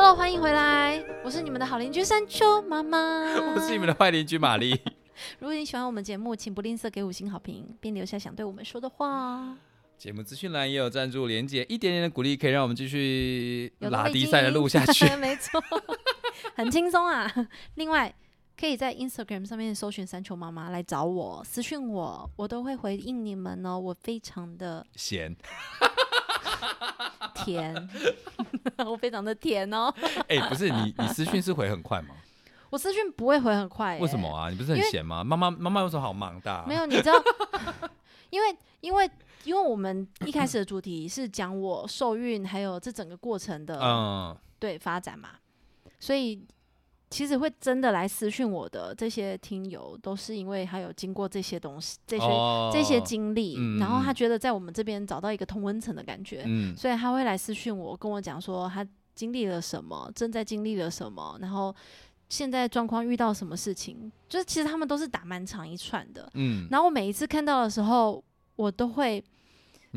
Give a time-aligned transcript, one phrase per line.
[0.00, 2.98] Hello，欢迎回来，我是你们的好邻居山丘妈妈，
[3.52, 4.80] 我是你们的坏邻居玛丽。
[5.40, 9.56] 如果你喜欢我们节目，请不吝啬给五星好评，并留下想对我们说的话。
[9.96, 15.04] 节目资讯栏也有赞助连接，一点点的鼓励可以让我们继续拉低赛的录下去。
[15.18, 15.60] 没错，
[16.54, 17.28] 很轻松啊。
[17.74, 18.14] 另外，
[18.56, 23.76] 可以在 Instagram 上面搜寻山丘妈妈来找我，私讯我，我都会回应你们哦。
[23.76, 25.34] 我非常的闲，
[27.44, 27.88] 甜，
[28.86, 29.92] 我非常的甜哦。
[30.28, 32.14] 哎、不是你，你私讯是回很快吗？
[32.70, 34.28] 我私讯不会回很快、为什么？
[34.34, 34.50] 啊？
[34.50, 35.24] 你不是很闲吗？
[35.24, 36.64] 妈妈，妈妈有什么好忙的、啊？
[36.68, 37.14] 没有，你知道，
[38.30, 39.10] 因为因为
[39.44, 45.30] 因为我们一开始的主题是讲我受孕还有这整个过程的、嗯，对发展嘛，
[45.98, 46.44] 所以
[47.10, 61.74] 其实会真的来私讯我的这些听友，都是因为他有经过这些东西、这些、哦这些经历，嗯然后他嗯觉得在我们这边找到一个同温层的感觉，嗯，所以他会来私讯我，跟我讲说他经历了什么，正在经历了什么，然后
[62.28, 66.28] 现在状况遇到什么事情，就是其实他们都是打蛮长一串的。
[66.34, 68.22] 嗯，然后我每一次看到的时候，
[68.56, 69.24] 我都会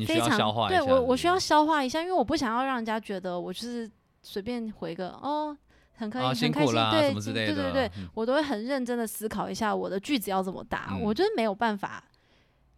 [0.06, 0.66] 非常消化。
[0.66, 3.88] 对我我需要消化一下，因为我不想要让人家觉得我就是
[4.22, 5.54] 随便回个哦。
[6.02, 7.54] 很开心，很开心，对什么之类的。
[7.54, 10.88] 对对对，嗯我都会很认真的思考一下我的句子要怎么打。
[10.90, 12.02] 嗯我觉得没有办法，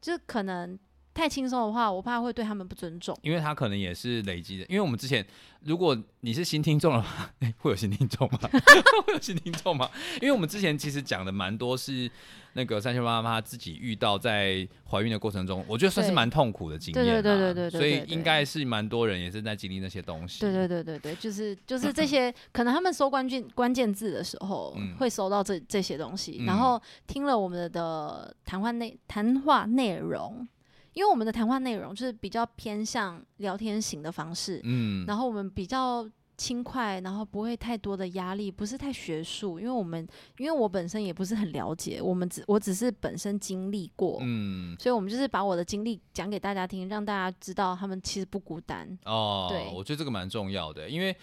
[0.00, 0.78] 就是可能
[1.14, 3.16] 太轻松的话，我怕会对他们不尊重。
[3.22, 5.24] 因为他可能也是累积的，因为我们之前，
[5.60, 8.38] 如果你是新听众的话， 诶会有新听众吗？
[9.06, 9.88] 会有新听众吗？
[10.20, 12.10] 因为我们之前其实讲的蛮多是
[12.54, 20.40] 那个三千妈妈她自己遇到在怀孕的过程中，我觉得算是蛮痛苦的经验、啊，对对对对对对所以应该是蛮多人也是在经历那些东西。
[20.40, 30.46] 对对对对对，就是就是这些，可能他们搜关键关键字的时候，嗯会搜到这这些东西，嗯然后听了我们的谈话内谈话内容，
[30.94, 40.06] 因为我们的谈话内容就是比较偏向聊天型的方式，嗯，然后我们比较轻快，然后不会太多的压力，不是太学术，因为我们
[40.38, 48.98] 因为我本身也不是很了解，我们只我只是本身经历过，嗯，所以我们就是把我的经历讲给大家听，让大家知道他们其实不孤单。
[49.04, 51.14] 哦，对我觉得这个蛮重要的，因为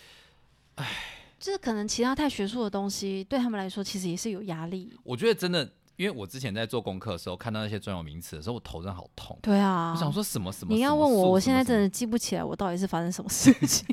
[1.39, 4.93] 就是可能其他太学术的东西对他们来说其实也是有压力。
[5.03, 5.69] 我觉得真的，
[6.01, 9.37] 因为我之前在做功课的时候，看到那些专有名词的时候，我头真的好痛。
[9.39, 10.73] 对啊，我想说什么什么？
[10.73, 13.85] 你要问我，我现在真的记不起来我到底是发生什么事情。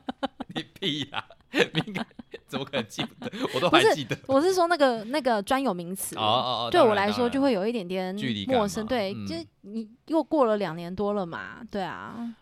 [0.54, 1.22] 你屁呀、
[1.52, 2.02] 你应该
[2.48, 3.30] 怎么可能记不得？
[3.54, 4.18] 我都还记得。
[4.26, 6.16] 我是说那个那个专有名词。
[6.16, 12.34] 哦哦哦，对我来说就会有一点点距离陌生，对，嗯就是你又过了两年多了嘛，对啊，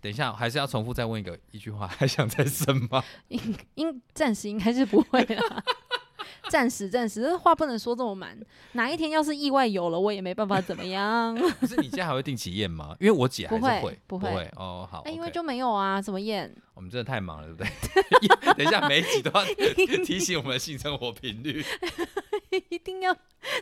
[0.00, 3.02] 等一下，还是要重复再问一个一句话，还想再生吗？
[3.74, 5.64] 应暂时应该是不会啦，
[6.48, 8.38] 暂时暂时，这话不能说这么满，
[8.72, 12.96] 哪一天要是意外有了，我也没办法怎么样， 可是你家还会定期验吗？
[13.00, 14.88] 因为我姐还是不会会，不会会哦。
[14.90, 16.54] 好，哎，因为就没有啊，怎么验？
[16.74, 18.54] 我们真的太忙了，对不对？
[18.54, 19.44] 等一下每一集都要
[20.04, 21.64] 提醒我们的性生活频率。
[22.70, 23.16] 一定要，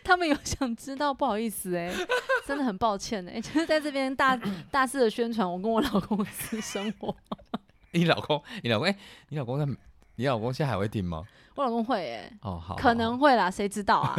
[0.05, 1.91] 他们有想知道，不好意思哎、
[2.47, 4.39] 真的很抱歉哎、就是在这边大
[4.71, 7.15] 大肆的宣传我跟我老公的私生活，
[7.93, 8.99] 你老公，你老公，哎、
[9.31, 9.67] 你老公在，
[10.17, 11.25] 你老公现在还会听吗？
[11.55, 14.17] 我老公会哎、哦，好，可能会啦，谁知道啊？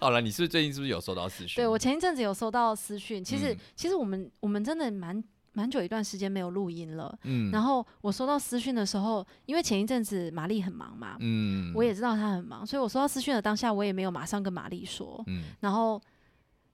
[0.00, 0.20] 好 好了。
[0.20, 1.56] 你是不是最近是不是有收到私讯？
[1.56, 5.22] 对我前一阵子有收到私讯，其实、嗯其实我们我们真的蛮
[5.52, 7.16] 蛮久一段时间没有录音了。
[7.24, 16.00] 嗯，然后我收到私讯的时候，因为前一阵子玛丽很忙嘛，嗯，我也知道她很忙，所以我收到私讯的当下，我也没有马上跟玛丽说，嗯，然后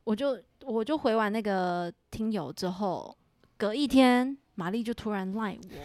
[0.05, 3.17] 我就我就回完那个听友之后，
[3.57, 5.79] 隔一天玛丽就突然赖我，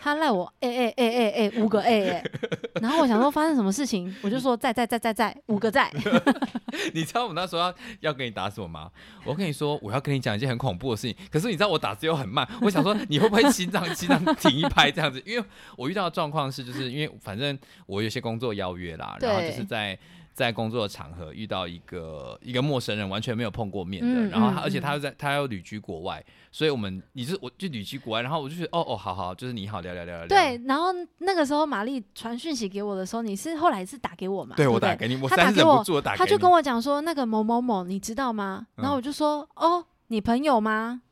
[0.00, 2.24] 她赖我哎哎哎哎哎五个哎哎，
[2.80, 5.90] 然后我想说发生什么事情，我就说在在在在在五个在，
[6.94, 8.90] 你知道我那时候要要跟你打什么吗？
[9.24, 11.16] 我跟你说，我要跟你讲一件很恐怖的事情。
[11.30, 15.22] 可是你知道我打字又很慢，我想说你会不会心脏心脏停一拍这样子？
[15.26, 15.44] 因为
[15.76, 19.98] 我遇到的状况是，就是因为反正我有些工作邀约啦，然后就是在。
[20.38, 30.28] 在工作的场合遇到一个一个陌生人，完全没有碰过面的，然后他而且嗯他又在他又旅居国外，所以我们你是我就旅居国外，然后我就觉得哦哦好好，就是你好聊聊聊聊聊。
[30.28, 34.54] 对，然后那个时候玛丽传讯息给我的时候，你是后来是打给我嘛？
[34.54, 36.00] 对对我打给你，我他忍不住。
[36.00, 38.64] 他就跟我讲说那个某某某，你知道吗？
[38.76, 41.02] 然后嗯我就说哦，你朋友吗？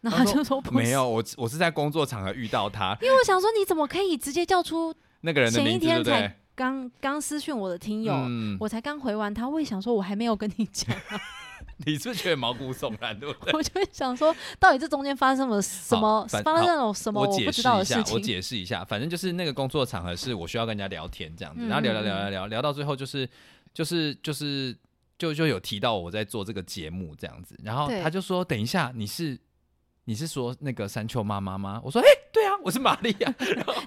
[0.00, 6.32] 然后他他就说没有，我我是在工作场合遇到他因为我想说你怎么可以直接叫出那个人的名字，对不对？
[6.54, 10.94] 刚刚私讯我的听友，嗯，我才刚回完他，我也想说我还没有跟你讲，
[11.86, 13.52] 你是不是觉得毛骨悚然，对不对？
[13.54, 18.14] 我就会想说到底这中间发生了什么，反发生了什么我不知释一下，道的事情。
[18.14, 23.28] 我解释一下，反正就是那个工作场合是我需要跟人家聊天这样子，嗯然后聊聊嗯聊聊聊聊到最后就是
[23.72, 24.76] 就是就是
[25.18, 28.02] 就就有提到我在做这个节目这样子，然后对。
[28.02, 29.38] 他就说等一下你是
[30.04, 31.80] 你是说那个山丘妈妈吗？
[31.84, 33.34] 我说哎、对啊，我是玛丽亚，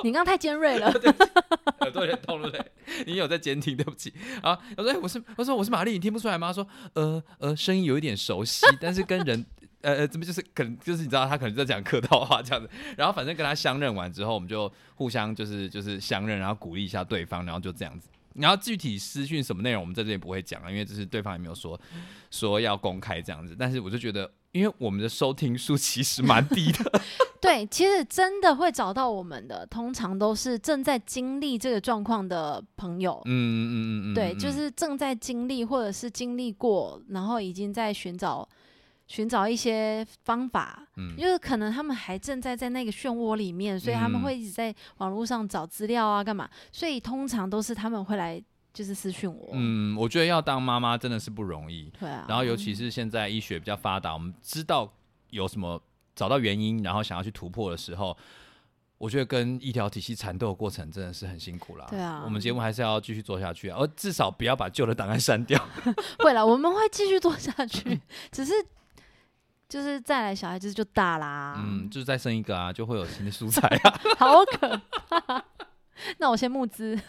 [0.04, 0.90] 你刚刚太尖锐了。
[1.82, 2.66] 耳朵有点痛，对不对？
[3.06, 4.58] 你有在监听，对不起啊。
[4.78, 6.54] 我说、哎我是，我说我是玛丽，你听不出来吗？
[6.54, 9.46] 说呃呃，声音有一点熟悉，但是跟人。
[9.86, 18.10] 呃呃，怎么就是可能就是你知道他可能在讲客套话这样子，然后反正跟他相认完之后，我们就互相就是就是相认，然后鼓励一下对方，然后就这样子。
[18.34, 21.80] 然后具体私讯什么内容，我们在这里不会讲啊，因为这是对方也没有说
[22.32, 23.56] 说要公开这样子。
[23.60, 27.02] 但是我就觉得，因为我们的收听数其实蛮低的，
[27.42, 33.22] 对，其实真的会找到我们的，通常都是正在经历这个状况的朋友。
[33.26, 38.48] 嗯嗯嗯嗯，对，嗯就是正在经历或者是经历过，然后已经在寻找
[39.08, 46.50] 寻找一些方法，嗯因为可能他们还正在在那个漩涡里面，所以他们嗯会一直在网络上找资料啊，干嘛？
[46.72, 48.42] 所以通常都是他们会来
[48.76, 51.90] 就是私讯我，嗯，我觉得要当妈妈真的是不容易。
[51.98, 54.92] 对啊，然后尤其是现在医学比较发达，我们知道
[55.30, 55.82] 有什么
[56.14, 58.16] 找到原因，然后想要去突破的时候，
[58.98, 61.86] 我觉得跟医疗体系缠斗的过程真的是很辛苦啦。
[61.90, 65.58] 对啊我们节目还是要继续做下去啊，而至少不要把旧的档案删掉。
[66.20, 68.54] 会了，我们会继续做下去，只是
[69.70, 74.00] 就是再来小孩子就大啦，嗯，就是再生一个啊，就会有新的素材啊。
[74.20, 75.46] 好可怕。
[76.20, 77.00] 那我先募资，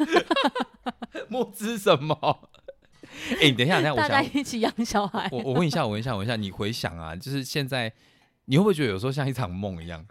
[1.29, 2.15] 募资什么？
[3.41, 5.29] 哎、你等一下，等一下，我大家一起养小孩。
[5.33, 7.93] 我我问一下，我问一下，我问一下，你回想啊，就是现在，
[8.47, 10.05] 你会不会觉得有时候像一场梦一样？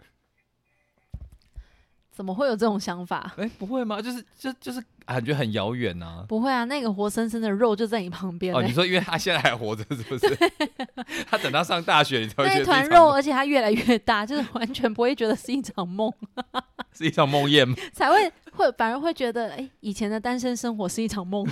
[2.16, 3.30] 怎么会有这种想法？
[3.36, 4.00] 哎、不会吗？
[4.00, 6.24] 就是就就是感觉很遥远呐。
[6.26, 10.38] 不会啊，那个活生生的肉就在你旁边、哦，欸你说因为他现在还活着，是不是？
[11.28, 16.10] 他等他上大学，你才会那觉得一团肉，而且它越来越大，就是完全不会觉得是一场梦，
[16.96, 17.76] 是一场梦魇吗？
[17.92, 21.46] 才会会反而会觉得，哎、以前的单身生活是一场梦。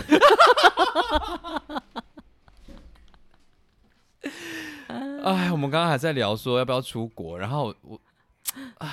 [4.88, 8.00] 哎，我们刚刚还在聊说要不要出国，然后我，
[8.78, 8.88] 哎，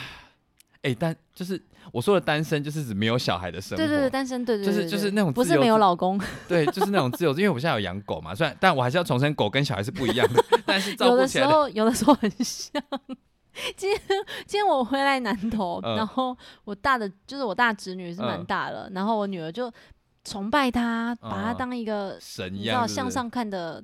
[0.83, 1.61] 哎，但就是
[1.91, 3.83] 我说的单身，就是指没有小孩的生活。
[3.83, 12.81] 对对对，单身，对对就是对对就是那种不是没有老公，对，就是那种自由，因为我现在有养狗嘛，虽然但我还是要重申，狗跟小孩是不一样的，但是照有顾的，的时候有的时候很像。
[13.75, 13.99] 今天
[14.47, 19.71] 今天我回来南投，嗯然后我大的就是我大侄女是蛮嗯大了，然后我女儿就
[20.23, 23.83] 崇拜她，把她嗯当一个神一你知道样是是向上看的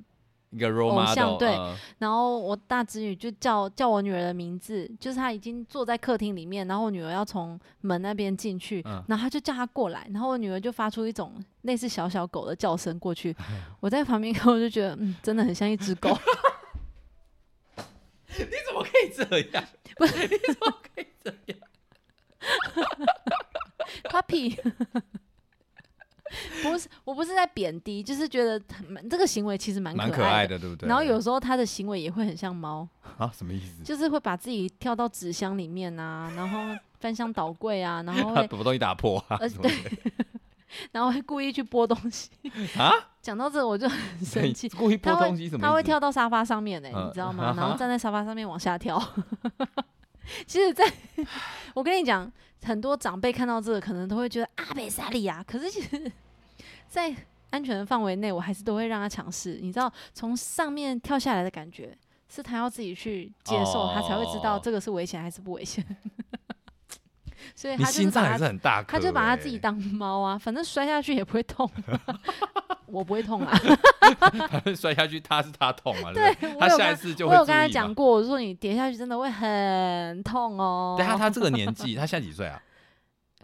[0.50, 13.36] 一个 role 偶像 model，对嗯然后我大侄女就叫叫我女儿的名字，就是她已经坐在客厅里面，然后我女儿要从门那边进去，嗯然后她就叫她过来，然后我女儿就发出一种类似小小狗的叫声过去，
[13.80, 16.08] 我在旁边看我就觉得，嗯，真的很像一只狗，
[18.36, 19.22] 你怎么可以这
[19.52, 19.64] 样？
[19.96, 21.58] 不是，你怎么可以这样？
[24.10, 24.56] puppy。
[26.62, 30.18] 不是，我不是在贬低，就是觉得很这个行为其实蛮蛮可。
[30.18, 30.88] 可爱的，对不对？
[30.88, 32.86] 然后有时候他的行为也会很像猫，
[33.16, 33.82] 啊，什么意思？
[33.84, 36.58] 就是会把自己跳到纸箱里面啊，然后
[37.00, 39.36] 翻箱倒柜啊，然后他会把东西打破啊？
[39.40, 39.74] 呃什么的
[40.92, 42.28] 然后会故意去拨东西。
[42.78, 42.92] 啊？
[43.22, 44.68] 讲到这，我就很生气。
[44.68, 45.66] 故意拨他会东西什么？
[45.66, 47.54] 他会跳到沙发上面呢、嗯你知道吗？
[47.56, 49.02] 然后站在沙发上面往下跳。
[50.46, 50.84] 其实在，
[51.74, 52.30] 我跟你讲，
[52.62, 55.42] 很多长辈看到这个，可能都会觉得阿北萨利亚。
[55.42, 56.10] 可是其实，
[56.88, 57.14] 在
[57.50, 59.58] 安全的范围内，我还是都会让他尝试。
[59.62, 61.96] 你知道，从上面跳下来的感觉，
[62.28, 65.84] 是他要自己去接受，他才会知道哦这个是危险还是不危险。
[67.54, 71.68] 所以他就是心脏也是把他，很大他就把他自己当猫啊，反正摔下去也不会痛。
[72.90, 73.58] 我不会痛啊。
[74.48, 76.12] 他摔下去，他是他痛啊？
[76.12, 77.68] 对对，他下一次就会我有跟他。
[77.68, 80.94] 讲过，我说你跌下去真的会很痛哦。
[80.98, 82.62] 对他他这个年纪，他现在几岁啊？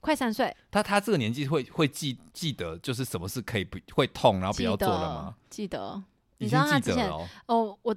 [0.00, 5.34] 快三岁，他他这个年纪会会记记得，就是什么事可以不会痛，然后不要做了吗？
[5.48, 6.02] 记得，
[6.38, 7.26] 你知道他之前哦。
[7.46, 7.94] 哦，我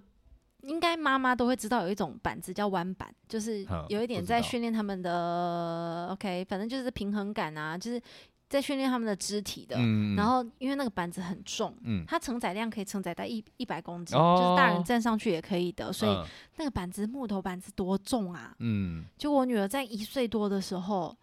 [0.61, 8.01] 应该妈妈都会知道有一种板子叫弯板，就是有一点在训练他们的 OK，反正就是平衡感啊，就是
[8.49, 9.75] 在训练他们的肢体的。
[9.79, 15.91] 嗯然后因为那个板子很重，嗯，它承载量可以承载到一一百公斤，哦就是大人站上去也可以的。
[15.91, 16.25] 所以嗯
[16.57, 18.55] 那个板子木头板子多重啊！
[18.59, 21.15] 嗯，就我女儿在一岁多的时候，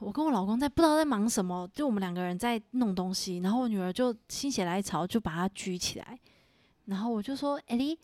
[0.00, 6.18] 我跟我老公在不知道在忙什么，就我们两个人在弄东西，然后我女儿就心血来潮就把它举起来，
[6.86, 7.98] 然后我就说：“艾莉，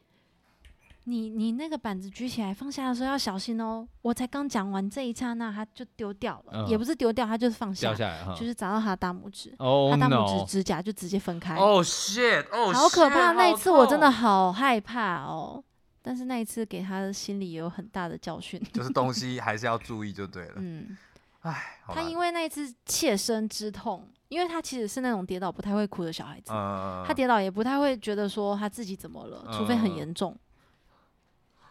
[1.04, 8.35] 你你那个板子举起来放下的时候要小心哦。”我才刚讲完这一刹那，他就丢掉了，嗯也不是丢掉，他就是放下掉，下来哈。
[8.35, 10.45] 就是砸到他的大拇指，哦她大拇 no！
[10.45, 12.45] 指指甲就直接分开，哦 shit！
[12.52, 15.62] 哦，好可怕！shit，那一次我真的好害怕哦。
[16.02, 18.59] 但是那一次给他的心里也有很大的教训。
[18.73, 20.54] 就是东西还是要注意就对了。
[20.62, 20.97] 嗯，
[21.40, 30.35] 唉，好他啦因为那一次切身之痛，因为他其实是那种跌倒不太会哭的小孩子，嗯，他跌倒也不太会觉得说他自己怎么了，除非很嗯严重。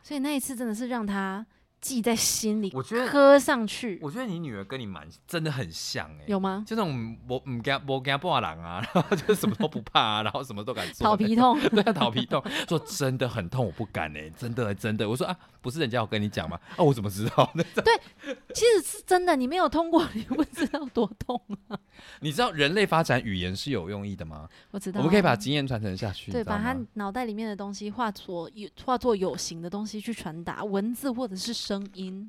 [0.04, 1.46] 所以那一次真的是让他
[1.82, 6.64] 记在心里，我觉得刻上去，我觉得你女儿跟你蛮真的很像哎、有吗？
[6.68, 15.08] 就那种我唔惊我惊破狼啊， 然后就什么都不怕啊，然后什么都敢做，头皮痛， 对啊，头皮痛，说真的很痛，我不敢哎、真的真的。
[15.10, 16.60] 我说啊，不是人家有跟你讲吗？
[16.76, 18.36] 啊，我怎么知道对？
[18.54, 21.80] 其实是真的，你没有通过，你不知道多痛啊。
[22.22, 24.48] 你知道人类发展语言是有用意的吗？
[24.72, 32.28] 我知道，我们可以把经验传承下去，对，把他脑袋里面的东西化作有化作有形的东西去传达，文字或者是声音。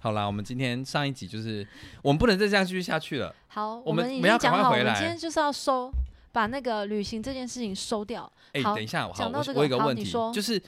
[0.00, 1.64] 好啦，我们今天上一集就是
[2.02, 3.32] 我们不能再这样继续下去了。
[3.46, 5.92] 好，我们们已要经讲好，我们今天就是要收，
[6.32, 8.28] 把那个旅行这件事情收掉。
[8.52, 10.60] 哎、好等一下，好，我讲到这个我有一个问题，就是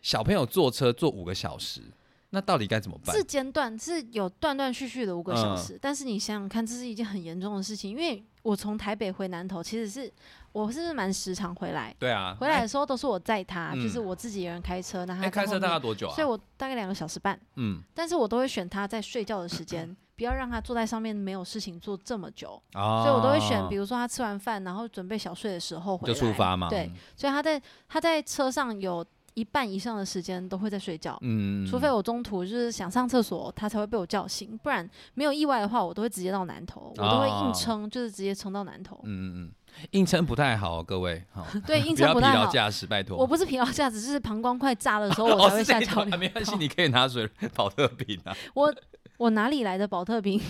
[0.00, 1.82] 小朋友坐车坐五个小时，
[2.30, 3.22] 那到底该怎么办是？
[3.22, 10.10] 间断，是有断断续续的五个小嗯时，但是你想想看，这是一件很严重的事情，因为我从台北回南投，其实是
[10.52, 13.82] 我是不是蛮时常回来，对啊，回来的时候都是我载他，嗯。
[13.82, 16.14] 就是我自己一个人开车，然后哎、开车他在后面大概多久啊？
[16.14, 26.68] 所以我大概两个小时半，嗯，但是我都会选他在睡觉的时间， 不要让他坐在上面没有事情做这么久，哦，所以我都会选，比如说他吃完饭，然后准备小睡的时候回就来出发嘛。
[26.68, 29.04] 对，所以他在他在车上有
[29.34, 31.16] 一半以上的时间都会在睡觉。
[31.22, 37.44] 嗯，除非我中途就是想上厕所，他才会被我叫醒，不然没有意外的话，我都会直接到南头，我都会哦。
[37.46, 39.00] 硬撑，就是直接撑到南头。
[39.04, 39.52] 嗯嗯嗯，
[39.92, 42.44] 硬撑不太好，各位，好， 对，硬撑不太好。
[42.44, 43.16] 劳驾驶，拜托。
[43.16, 48.36] 我不是疲劳驾驶，就是膀胱快炸的时候，我哦 才会下桥是这种啊没关系，你可以拿水保特瓶啊。
[48.54, 48.74] 我
[49.16, 50.40] 我哪里来的保特瓶？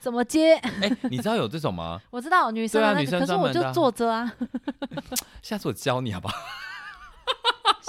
[0.00, 0.54] 怎么接？
[0.56, 2.00] 哎、你知道有这种吗？
[2.10, 4.32] 我知道女生那个，对啊女生可是我就坐着啊。
[5.42, 6.34] 下次我教你好不好？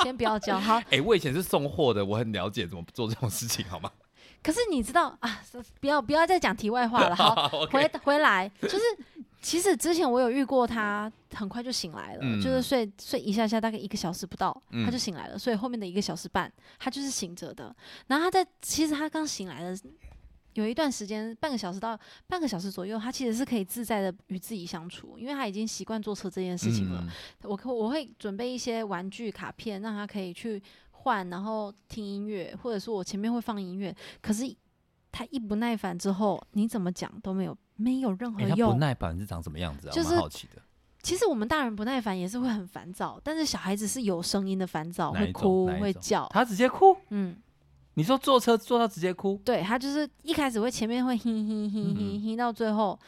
[0.03, 3.89] 先不要教好，哎、我以前是送货的，我很了解怎么做这种事情，好吗？
[4.41, 5.41] 可是你知道啊，
[5.79, 7.15] 不要不要再讲题外话了。
[7.17, 8.83] 好，回回来就是，
[9.41, 15.37] 其实之前我有遇过他，很快就醒来了，嗯就是睡睡一下下，大概一个小时不到，嗯他就醒来了。
[15.37, 17.75] 所以后面的一个小时半，他就是醒着的。
[18.07, 19.77] 然后他在其实他刚醒来的
[20.53, 27.01] 有一段时间，半个小时到半个小时左右，他其实是可以自在的与自己相处，因为他已经习惯坐车这件事情了。
[27.03, 27.09] 嗯
[27.43, 30.61] 我可我会准备一些玩具卡片，让他可以去
[30.99, 33.95] 换，然后听音乐，或者说我前面会放音乐。
[34.21, 34.43] 可是
[35.11, 38.73] 他一不耐烦之后，你怎么讲都没有没有任何哎、他用。
[38.73, 39.91] 不耐烦是长什么样子啊？
[39.91, 40.61] 就是好奇的。
[41.01, 46.27] 其实我们大人不耐烦也是会很烦躁，但是小孩子是有声音的烦躁，会哭会叫。
[46.31, 46.95] 他直接哭？
[47.09, 47.37] 嗯，
[47.93, 49.39] 你说坐车坐到直接哭？
[49.45, 52.99] 对他就是一开始会前面会嘿嘿嘿嘿嗯嘿，到最后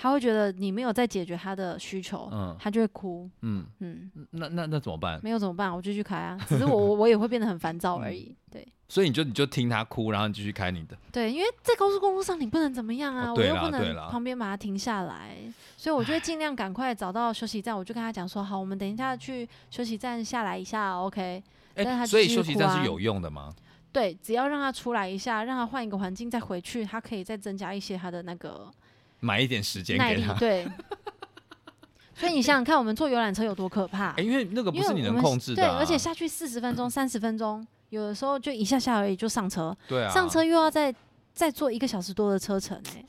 [0.00, 3.28] 他会觉得你没有在解决他的需求，嗯他就会哭。
[3.42, 5.20] 嗯，嗯，那那那怎么办？
[5.24, 5.74] 没有怎么办？
[5.74, 8.34] 我继续开啊，只是我我我也会变得很烦躁而已。
[8.50, 8.66] 对。
[8.90, 10.96] 所以你就你就听他哭，然后你继续开你的。
[11.12, 15.36] 对，因为在高速公路上你不能怎么样啊，哦我又不能旁边把它停下来，
[15.76, 21.42] 所以我就会尽量赶快找到休息站，我就跟他讲说，好，我们等一下去休息站下来一下，OK？
[21.74, 23.54] 哎、但是他所以休息站是有用的吗？
[23.92, 28.70] 对，只要让他出来一下，让他换一个环境再回去，他可以再增加一些他的那个
[29.20, 30.32] 买一点时间耐给他。。
[30.32, 30.68] 力对，
[32.14, 34.10] 所以你想想看，我们坐游览车有多可怕？
[34.12, 35.76] 哎、因为那个不因为是你能控制的、对，啊。
[35.78, 40.94] 而且下去四十分钟、三十分钟，有的时候就一下下而已就上车，对啊，上车又要再
[41.38, 43.04] 再坐一个小时多的车程哎、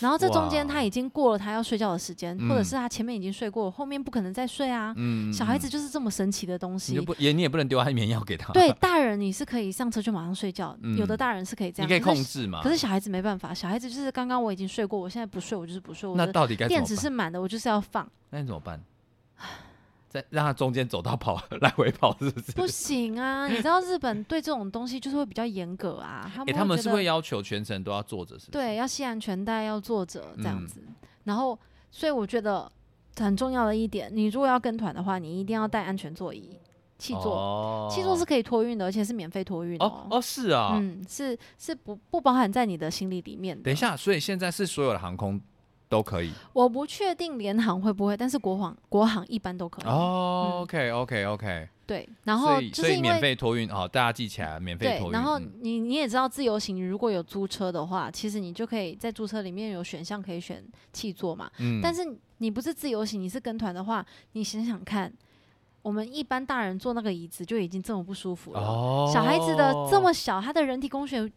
[0.00, 4.94] 然后这中间他已经过了他要睡觉的时间，或者嗯是他前面已经睡过，后面不可能再睡啊。
[4.96, 7.02] 嗯小孩嗯子就是这么神奇的东西就。
[7.02, 8.54] 不也你也不能丢安眠药给他。
[8.54, 12.62] 对，大人你是可以上车就马上睡觉，有的嗯大人是可以这样，你可以控制嘛。
[12.62, 16.96] 可是小孩子没办法，小孩子就是刚刚我已经睡过，我现在不睡，我就是不睡，我那到底该电池？
[16.96, 18.82] 是满的，我就是要放，那你怎么办？
[20.14, 22.52] 再让他中间走到跑 来回跑，是不是？
[22.52, 23.48] 不行啊！
[23.50, 28.48] 你知道日本对这种东西就是会比较严格啊，他哎、们他们是会要求全程都要坐着，是？
[28.52, 30.80] 对，要系安全带，要坐着这样嗯子。
[31.24, 31.58] 然后，
[31.90, 32.70] 所以我觉得
[33.16, 36.50] 很重要的一点，你如果要跟团的话，你一定要带安全座椅、
[36.96, 37.34] 气座。
[37.34, 40.72] 哦气座是可以托运的，而且是免费托运哦哦是啊。
[40.74, 43.64] 嗯，是是不不包含在你的行李里面的。
[43.64, 45.40] 等一，下，所以现在是所有的航空
[45.94, 49.84] 都可以我不确定联航会不会，但是国航国航一般都可以。
[49.86, 50.50] 哦。
[50.56, 55.12] 嗯 OK OK OK，对，然后所以所以免就是免费托运，哦，大家记起来，免费托对，运。
[55.12, 61.48] 然后嗯你你也知道，自由行如果有租车的话，其实你就可以在租车里面有选项可以选气座嘛。
[61.58, 62.02] 嗯但是
[62.38, 65.12] 你不是自由行，你是跟团的话，你想想看，
[65.82, 71.30] 我们一般大人坐那个椅子就已经这么不舒服了，哦小孩子的这么小，他的人体工学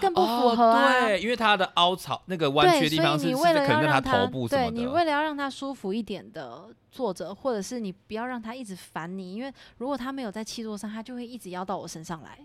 [0.00, 0.86] 更不符合啊。
[0.86, 4.46] 哦对，因为它的凹槽那个弯曲地方你为了让他头部。
[4.46, 12.38] 对你为了要让他舒服一点的坐着，或者是你不要让他一直烦你，因为如果他没有在气座上，他就会一直要到我身上来。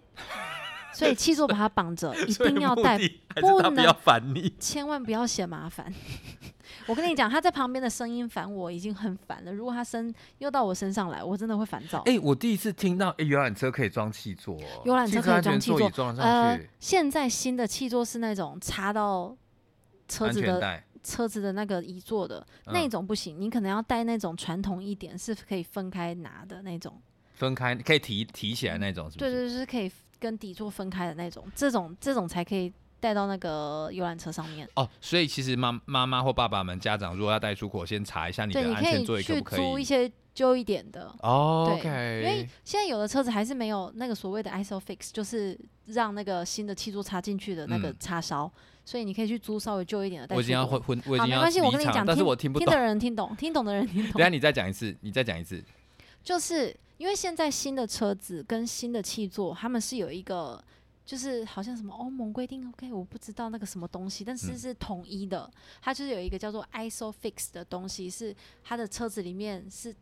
[0.96, 2.98] 所以气座把它绑着， 一定要带，
[3.36, 4.54] 不能是他不要烦你。
[4.60, 5.94] 千万不要嫌麻烦。
[6.88, 12.02] 我跟你讲，他在旁边的声音烦我已经很烦了，如果他声又到我身上来，我真的会烦躁。
[12.06, 19.36] 哎、我第一次听到，哎、游览车可以装气座、哦，游览车可以装气座座椅装上去呃，，现在新的气座是那种插到
[20.08, 27.02] 车子的车子的那个椅座的、那嗯种不行，你可能要带那种传统一点，是可以分开拿的那种。
[27.34, 29.32] 分开可以提提起来那种，是不是？
[29.32, 34.68] 对对，就是可以跟底座分开的那种，这种这种才可以带到那个游览车上面。
[34.76, 39.60] 哦，所以其实妈妈妈或爸爸们家长如果要带出国，先查一下你的对，你可以安全座椅可去不可以。
[39.60, 41.14] 租一些旧一点的。
[41.22, 48.52] 哦对，OK，因为现在有的车子还是没有那个所谓的 ISOFIX，就是让那个新的气柱插进去的那个嗯插销，
[48.84, 52.66] 所以你可以去租稍微旧一点的带我已经要出国昏昏，我已好，经要没关系，我跟你讲，但是听我听不懂。
[52.66, 54.30] 听的人听懂，听懂的人听懂等一下。
[54.30, 55.64] 你再讲一次，你再讲一次。
[56.24, 60.64] 就是因为现在新的车子跟新的气座，他们是有一个。
[61.06, 65.48] 就是好像什么欧盟规定，OK，我不知道那个什么东西，但是嗯是统一的。
[65.80, 69.96] 它就是有一个叫做 ISOFIX 的东西，是它的车子里面是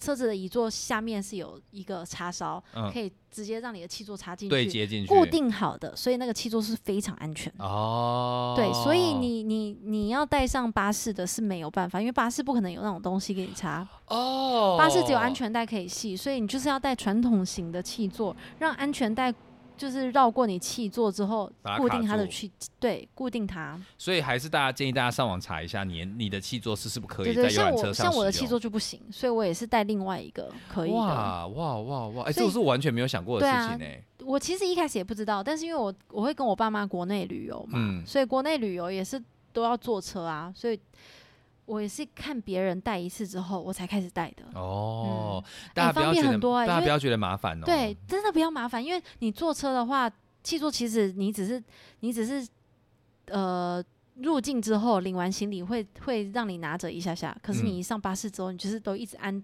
[0.00, 7.52] 车子的椅座下面是有一个插销，嗯可以直接让你的气座插进去，对接进去，固定好的，所以那个气座是非常安全。
[7.58, 8.54] 哦。
[8.56, 19.32] 对，所以你你你要带上巴士的是没有办法，因为巴士不可能有那种东西给你插，哦，巴士只有安全带可以系，所以你就是要带传统型的气座，让安全带
[19.80, 23.80] 就是绕过你气座之后固定它的气，对，固定它。
[23.96, 30.96] 所以还是大家建议大家上网查一下你你的气座是是不可以在游览车我像我的气座就不行，所以我也是带另外一个可以的。
[30.96, 32.24] 哇哇哇哇！
[32.24, 33.86] 哎、这个是我完全没有想过的事情呢、
[34.26, 39.18] 我其实一开始也不知道，但是因为我我会跟我爸妈国内旅游嘛，嗯所以国内旅游也是
[39.50, 40.78] 都要坐车啊，所以
[41.70, 44.42] 我也是看别人带一次之后，我才开始带的。
[44.58, 47.64] 哦，哎大家不要觉得，方便很多哎大家不要觉得麻烦哦。
[47.64, 50.10] 对，真的不要麻烦，因为你坐车的话，
[50.42, 51.62] 气座其实你只是
[52.00, 52.46] 你只是
[53.26, 53.82] 呃
[54.16, 59.42] 入境之后领完行李会会让你拿着一下下，可是嗯你一上巴士之后，你就是都一直安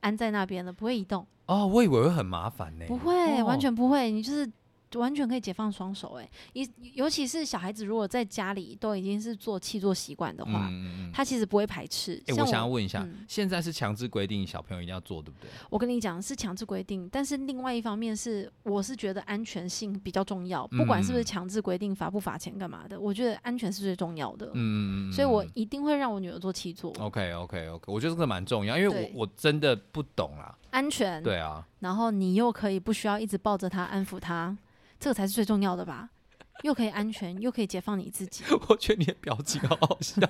[0.00, 2.84] 安在那边了，不会移动，哦，我以为会很麻烦呢。
[2.86, 4.48] 不会，完哦全不会，你就是。
[4.94, 10.70] 完全可以解放双手，哎，一尤其是小孩子，如果在家里都已经是做气做习惯的话。
[11.12, 12.22] 他其实不会排斥。
[12.28, 15.48] 我想要问一下，嗯现在是强制规定小朋友一定要做，对不对？
[15.70, 24.50] 我跟你讲是强制规定，但是另外一方面是，我是觉得安全性比较重要，不管是不是嗯强制规定罚不罚钱干嘛的，我觉得安全是最重要的。
[24.54, 25.10] 嗯。
[25.10, 30.54] 所以我嗯一定会让我女儿做气做，OK OK OK，我觉得这个蛮重要，因为我我真的不懂啦。
[30.76, 31.22] 安全。
[31.22, 34.54] 对啊，然后你又可以不需要一直抱着他安抚他，
[35.00, 36.10] 这个才是最重要的吧？
[36.62, 38.44] 又可以安全，又可以解放你自己。
[38.68, 40.20] 我觉得你的表情好好笑，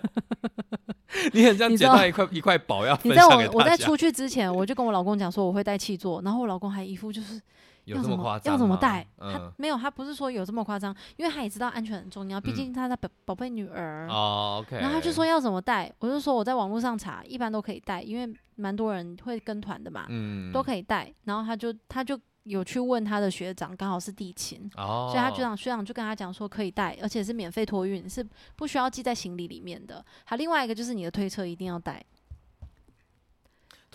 [1.34, 3.58] 你很像捡到一块一块宝要你在分享给大家。
[3.58, 7.40] 我我在出去之前，我就跟我老公讲说我会带气座，然后我老公还一副就是
[7.86, 9.06] 有要怎么这么夸张要怎么吗带？
[9.18, 14.06] 他嗯，没有，他不是说有这么夸张，因为他也知道安全很重要，毕嗯竟他的宝宝贝女儿。
[14.08, 14.76] 哦，OK。
[14.76, 21.12] 然后他就说要怎么带，我就说我在网络上查，一般都可以带，因为蛮多人会跟团的嘛，嗯，都可以带。
[21.24, 28.24] 然后他就他就有去问他的学长，刚好是地勤，哦，所以他学长学长就跟他讲说可以带，而且是免费托运，是
[28.56, 30.04] 不需要寄在行李里面的。
[30.24, 32.04] 还另外一个就是你的推车一定要带，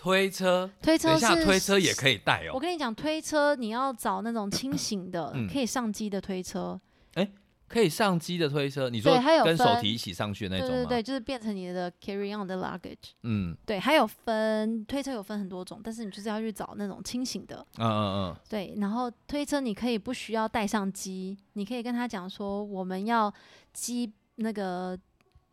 [0.02, 6.80] 推车，推车等一下是推车也可以带哦，我跟你讲，推车你要找那种清醒的，嗯可以上机的推车。
[7.14, 7.30] 哎
[7.68, 10.74] 可以上机的推车，你说对还有跟手分提一起上去的那种吗？
[10.74, 13.12] 对对对，就是变成你的 carry on 的 luggage。
[13.22, 17.64] 嗯对，还有分推车有分很多种，但是你就是要去找那种清醒的。
[17.78, 23.32] 嗯嗯对，然后推车你可以不需要带上机，你可以跟他讲说我们要
[23.72, 24.98] 机那个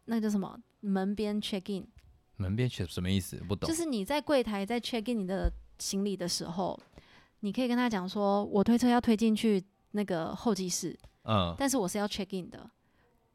[0.05, 1.88] 那个叫什么门边 check in，嗯，
[2.39, 3.36] 门边什什么意思？
[3.47, 3.75] 不懂就。
[3.75, 6.80] 是你在柜台在 check in 你的行李的时候，
[7.41, 12.69] 你可以跟他讲说我推车要推进去那个候机室，嗯，但是我是要 check in 的。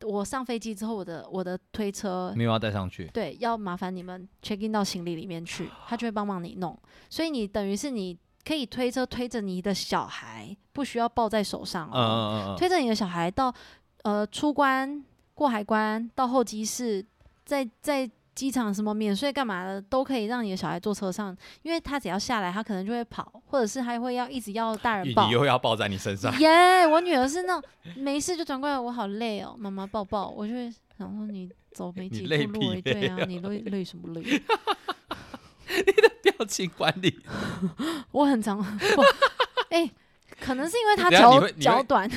[0.03, 3.07] 我上飞机之后，我的我的推车没有要带上去。
[3.14, 6.79] 对，要麻烦你们 check in 到行李里面去，他就会帮忙你弄。
[7.09, 12.12] 所以你等于是你可以推车推着你的小孩，不需要抱在手上嗯哦，嗯
[12.51, 13.55] 嗯嗯，推着你的小孩到
[14.03, 17.03] 呃出关、过海关、到候机室，
[17.47, 25.33] 在在机场什么免税干嘛的，都可以让你的小孩坐车上，因为他只要下来，他可能就会跑，或者是还会要一直要大人抱你。
[25.33, 26.37] 又要抱在你身上。
[26.40, 30.29] 耶我女儿是那种没事就转过来，我好累哦，妈妈抱抱。
[30.29, 34.23] 我就会想说你走没几步路而已，对啊， 你累累什么累？
[35.66, 37.18] 你的表情管理，
[38.12, 39.05] 我很常，我
[39.70, 39.90] 哎、
[40.40, 42.09] 可能是因为她脚脚短，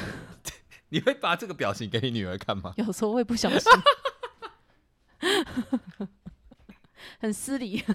[0.89, 2.73] 你会把这个表情给你女儿看吗？
[2.77, 3.71] 有时候会不小心，
[7.19, 7.83] 很失礼。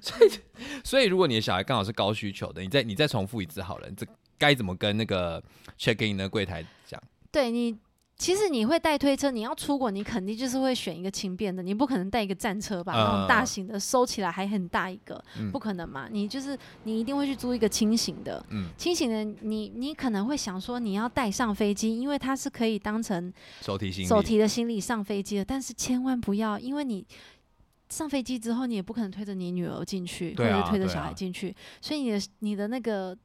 [0.00, 0.30] 所以
[0.84, 4.06] 所以如果你的小孩刚好是高需求的，你再你再重复一次好了，你这
[4.38, 5.42] 该怎么跟那个
[5.78, 7.00] check in 的柜台讲？
[7.30, 7.76] 对你，
[8.20, 12.92] 其实你会带推车，你要出国，你肯定就是会选一个轻便的，你不可能带一个战车吧？
[12.92, 16.06] 那种大型的收起来还很大一个，嗯不可能嘛？
[16.12, 18.44] 你就是你一定会去租一个轻型的。
[18.50, 27.02] 嗯，轻型的你，你可能会想说你要带上飞机，因为它是可以当成手提行李，手提的行李上飞机的，但是千万不要，因为你
[27.88, 33.16] 上飞机之后，你也不可能推着你女儿进去，啊或者推着小孩进去，所以你的你的那个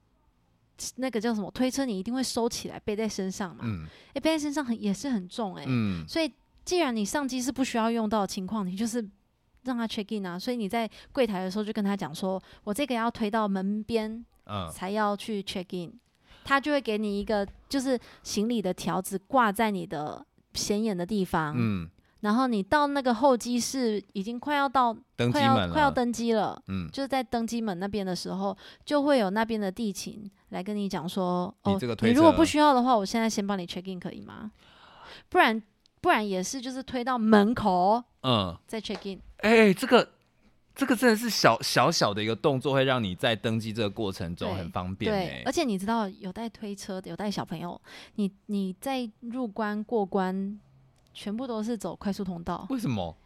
[0.97, 3.63] 那个叫什么推车，你一定会收起来背在身上嘛。
[3.65, 6.31] 嗯哎、背在身上很也是很重哎、嗯，所以
[6.63, 9.05] 既然你上机是不需要用到的情况，你就是
[9.63, 10.37] 让他 check in 啊。
[10.37, 15.93] 所以你在柜台的时候就跟他讲说，我这个要推到门边嗯才要去 check in，
[16.43, 21.89] 他就会给你一个就是行李的条子挂在你的显眼的地方，嗯，
[22.21, 26.59] 然后你到那个候机室已经快要到快登机门要快要，登机了。
[26.67, 34.51] 嗯，就是在登机门那边的时候，就会有那边的地勤来跟你讲说，哦，你这个推如果不需要的话，我现在先帮你 check in 可以吗？
[35.29, 35.61] 不然
[36.01, 39.19] 不然也是就是推到门口嗯，再 check in。
[39.37, 40.07] 哎、这个
[40.73, 47.79] 这个真的是小小小的一个动作，会让你在登机这个过程中很方便对，哎、而且你知道有带推车的，有带小朋友，
[48.15, 50.59] 你你在入关过关，
[51.15, 53.17] 全部都是走快速通道，为什么？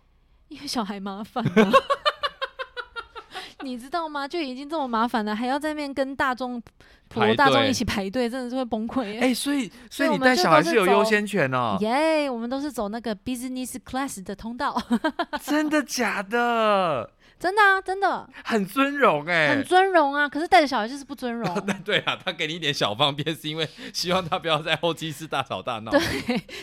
[0.47, 1.71] 因为小孩麻烦、啊。
[3.61, 4.25] 你知道吗？
[4.25, 6.61] 就已经这么麻烦了，还要在那边跟大众
[7.09, 9.19] 普排队罗大众一起排队，真的是会崩溃耶。
[9.19, 14.81] 哎、所以所以我你带小孩是有优先权哦、耶我们都是走那个 business class 的通道，
[15.43, 17.11] 真的假的？
[17.39, 20.27] 真的啊，真的很尊荣哎、很尊荣啊。
[20.27, 25.89] 可是带着小孩就是不尊荣， 那对啊，他给你一点小方便，是因为希望他不要在候机室大吵大闹。
[25.89, 25.99] 对，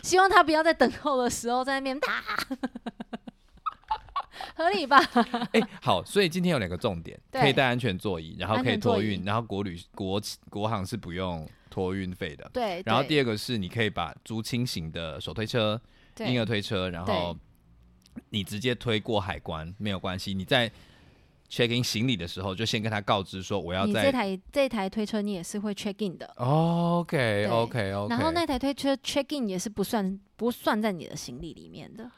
[0.02, 2.22] 希望他不要在等候的时候在那边打，
[4.54, 5.00] 合理吧？
[5.52, 12.48] 哎、好，所以今天有两个重点，可以带安全座椅，然后可以托运，然后国旅国国航是不用托运费的。
[12.52, 15.80] 对，然后第二个是你可以把租轻型的手推车、
[16.18, 17.36] 婴儿推车，然后
[18.30, 20.34] 你直接推过海关没有关系。
[20.34, 20.70] 你在
[21.48, 24.10] check in 行李的时候，就先跟他告知说我要你这。
[24.10, 28.08] 台这台推车你也是会 check in 的，OK OK OK。
[28.08, 32.10] 然后那台推车 check in 也是不算不算在你的行李里面的。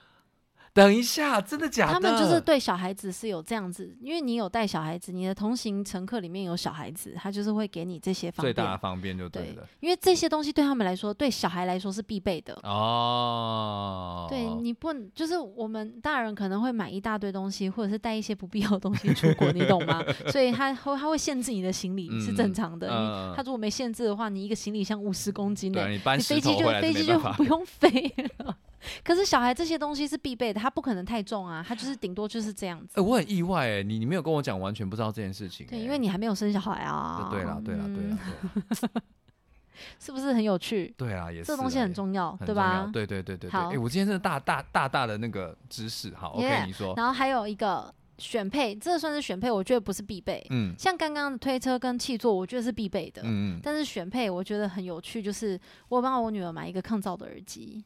[0.79, 1.93] 等一下，真的假的？
[1.95, 8.55] 他们就是对小孩子是有这样子，因为你有带小孩子，你的同行乘客里面有小孩子，他就是会给你这些方便。
[8.55, 12.55] 最大的方便就对因为这些东西对他们来说，对小孩来说是必备的。
[12.63, 20.01] 哦，对你不能就是我们大人可能会买一大堆东西，或者是带一些不必要的东西出国，你懂吗？
[20.31, 23.35] 所以他会他会限制你的行李是正常的。
[23.35, 28.57] 他如果没限制的话，你一个行李箱五十公斤呢、对你搬飞机就飞机就不用飞了。
[29.05, 33.01] 可是小孩这些东西是必备的，他不可能太重啊，他就是顶多就是这样子。
[33.01, 35.71] 哎、我很意外哎，你你没有跟我讲，完全不知道这件事情哎。
[35.71, 37.29] 对，因为你还没有生小孩啊。
[37.31, 39.03] 对啦对啦对啦嗯对啦
[40.01, 40.93] 是不是很有趣？
[40.97, 42.91] 对啊，也是这东西啊很重要，很对吧？
[42.93, 43.51] 对对对对对。
[43.51, 50.45] 好哎、我今天真的大大大大的那个知识，好 OK，Yeah，你说，然后还有一个选配，这算是选配，我觉得不是必备。
[50.51, 53.23] 嗯像刚刚的推车跟气座，我觉得是必备的。
[53.23, 57.85] 嗯嗯，但是选配我觉得很有趣，就是我帮我女儿买一个抗噪的耳机。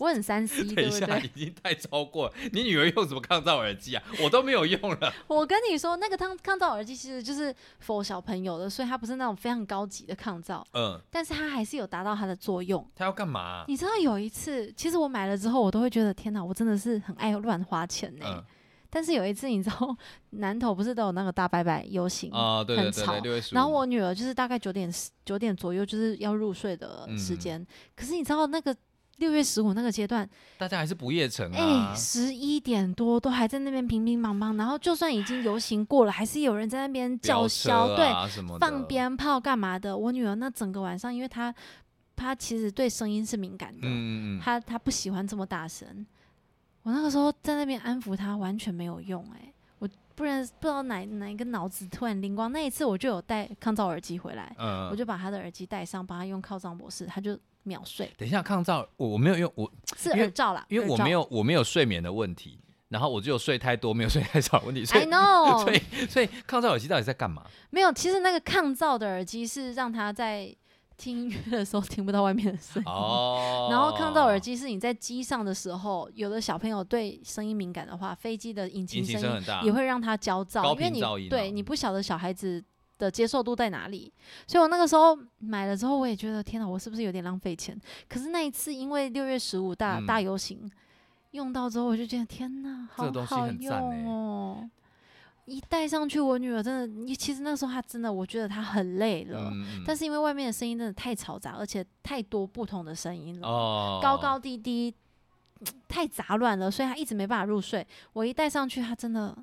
[0.00, 1.30] 我很三 C， 等一下，对不对？
[1.34, 2.34] 已经太超过了。
[2.52, 4.02] 你女儿用什么抗噪耳机啊？
[4.22, 5.12] 我都没有用了。
[5.26, 12.86] 我跟你说，那个抗抗噪耳机其实就是 for 小朋友的，所以它不是那种非常高级的抗噪，嗯，但是它还是有达到它的作用。
[12.94, 18.44] 它要干嘛啊、你知道有一次，其实我买了之后，我都会觉得天哪，我真的是很爱乱花钱呢、嗯
[18.90, 19.94] 但是有一次，你知道
[20.30, 23.54] 南头不是都有那个大拜拜游行啊、对对很吵对对，六月十五。
[23.54, 24.90] 然后我女儿就是大概九点
[25.26, 27.62] 九点左右，就是要入睡的嗯时间。
[27.94, 28.74] 可是你知道那个
[29.18, 31.94] 六月十五那个阶段，大家还是不夜城哎、啊。
[31.94, 39.96] 十一点多都还在那边乒乒乓乓，然后就算已经游行过了，还是有人在那边叫嚣，车对，放鞭炮干嘛的。
[39.96, 41.54] 我女儿那整个晚上，因为她
[42.14, 46.06] 她其实对声音是敏感的，嗯嗯嗯，她她不喜欢这么大声。
[46.84, 52.50] 我那个时候在那边安抚她，完全没有用、哎，我不然不知道哪哪一个脑子突然灵光。
[52.52, 57.36] 那一次我就有带抗噪耳机回来，嗯我就把她的耳机戴上，帮她用靠噪模式，她就
[57.68, 58.10] 秒睡。
[58.16, 67.44] 等一下抗噪，我我没有用我，是因为耳罩啦，因为我没有我没有睡眠的问题，然后我就有睡太多，没有睡太少的问题，所以 I know， 所以所以抗噪耳机到底在干嘛？
[67.70, 67.92] 没有。
[67.92, 70.54] 其实那个抗噪的耳机是让它在
[70.96, 72.88] 听音乐的时候听不到外面的声音。
[72.88, 82.62] 哦， 然后抗噪耳机是你在机上的时候，有的小朋友对声音敏感的话，飞机的引引擎声音也会让他焦躁，噪音哦你对你不晓得小孩子
[82.98, 84.12] 的接受度在哪里，
[84.46, 87.78] 所以我那个时候买了之后，我也觉得天哪，我是不是有点浪费钱？
[88.08, 90.70] 可是那一次因为六月十五大、嗯大游行
[91.32, 94.70] 用到之后，我就觉得天哪，好好用哦。
[95.44, 104.94] 一戴上去，我女儿真的，你其实那时候她真的，我觉得她很累了，嗯但是因为外面的声音真的太嘈杂，而且太多不同的声音了，哦，高高低低，
[105.88, 107.86] 太杂乱了，所以她一直没办法入睡。
[108.12, 109.34] 我一戴上去，她真的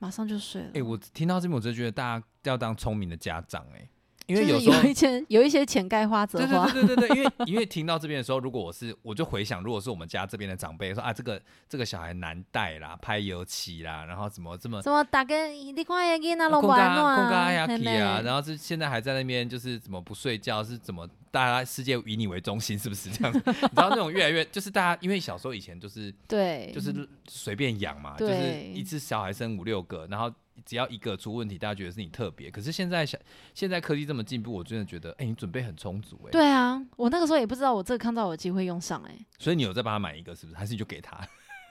[0.00, 0.70] 马上就睡了。
[0.74, 3.88] 哎、我听到这边，我真的觉得大家要当聪明的家长、哎，
[4.26, 23.32] 因为有时候有一些有一些钱该花则对花，对对对对对，因为因为听到这边的时候，如果我是我就回想，如果是我们家这边的长辈说啊，这个这个小孩难带啦，拍油漆啦，然后怎么这么怎么打个你看那囡仔拢空嘎不安暖空嘎呀嘿 k 啊，然后是现在还在那边就是怎么不睡觉，是怎么大家世界以你为中心，是不是这样？
[23.34, 28.34] 你知道那种越来越就是大家因为小时候以前就是对，就是随便养嘛，就是
[28.74, 30.30] 一只小孩生五六个，然后
[30.68, 32.50] 只要一个出问题，大家觉得是你特别。
[32.50, 33.18] 可是现在想
[33.54, 40.58] 现在科技这么进步，我真的觉得，哎、你准备很充足哎、对啊，我那个时候也不知道我这个抗噪耳机会用上哎、所以你有再帮他买一个是不是？
[40.58, 41.18] 还是你就给他？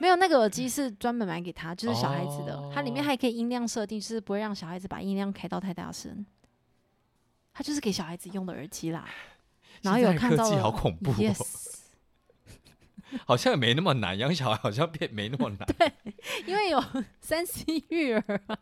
[0.00, 6.26] 没有那个耳机是专门买给他，就是小孩子的，它里面哦还可以音量设定，就是不会让小孩子把音量开到太大声。
[7.54, 9.08] 它就是给小孩子用的耳机啦，
[9.82, 11.78] 然后有看到了好恐怖哦 Yes，
[13.26, 15.66] 好像也没那么难，养小孩好像变没那么难。
[15.78, 15.92] 对
[16.46, 16.80] 因为有
[17.20, 18.58] 三 C 育儿啊，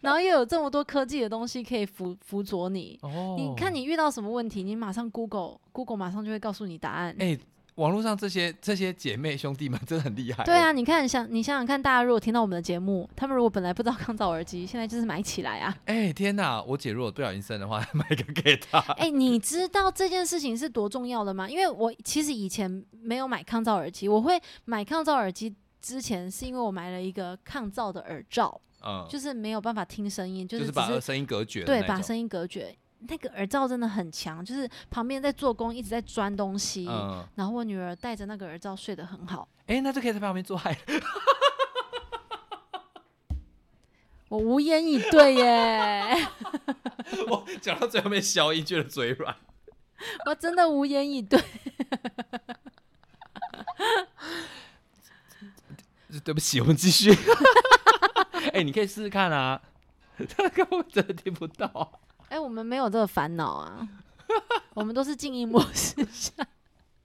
[0.00, 2.98] 然后又有这么多科技的东西可以辅辅佐你。
[3.02, 7.14] 哦你看，你遇到什么问题，你马上 Google Google 马上就会告诉你答案。
[7.18, 7.38] 哎、
[7.76, 10.44] 网络上这些这些姐妹兄弟们真的很厉害。
[10.44, 15.74] 对啊，，你看想你想想看，大家如果听到我们的节目，他们如果本来不知道抗噪耳机，现在就是买起来啊！
[15.86, 16.62] 哎、天哪！
[16.62, 18.78] 我姐如果不小心生的话， 买一个给她。
[18.98, 21.48] 哎、你知道这件事情是多重要的吗？
[21.48, 32.74] 因为我其实以前没有买抗噪耳机，我会买抗噪耳机之前是因为我买了一个抗噪的耳罩，嗯，就是没有办法听声音，就就是把声音隔绝对把声音隔绝。
[33.08, 36.86] 那个耳罩真的很强，就是旁边在做工，一直在钻东西。
[36.88, 40.78] 嗯，然后我女儿戴着那个耳罩睡得很好，哎、那就可以在旁边做爱。
[44.28, 46.16] 我无言以对耶，
[47.28, 49.34] 我讲到最后面，消音觉得嘴软。
[50.26, 51.42] 我真的无言以对。
[56.20, 57.12] 对不起，我们继续。
[58.52, 59.60] 哎、你可以试试看啊。
[60.36, 61.88] 他根本真的听不到啊、
[62.28, 63.88] 哎、我们没有这个烦恼啊，
[64.74, 66.32] 我们都是静音模式下。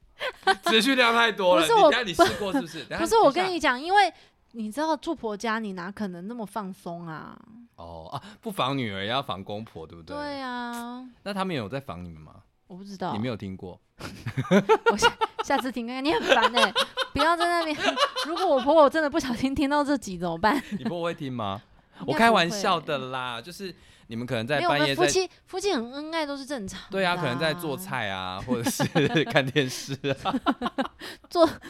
[0.70, 1.62] 持续量太多了。
[1.62, 2.84] 不是我你你试过是不是？
[2.98, 4.13] 不是我跟你讲，因为
[4.52, 7.39] 你知道住婆家，你哪可能那么放松啊？
[7.76, 10.15] 哦啊，不防女儿也要防公婆，对不对？
[10.15, 12.34] 对啊，那他们有在防你们吗？
[12.67, 13.80] 我不知道你，没有听过？
[14.91, 15.12] 我下
[15.43, 16.73] 下次听看看，你很烦哎、
[17.13, 17.75] 不要在那边。
[18.27, 20.62] 如果我婆婆真的不小心听到这集怎么办？
[20.77, 21.62] 你婆婆会听吗？
[22.06, 23.73] 我开玩笑的啦，就是
[24.06, 26.80] 你们可能在半夜在夫妻夫妻很恩爱都是正常。
[26.91, 30.36] 对啊，可能在做，菜啊，或者是看电视啊，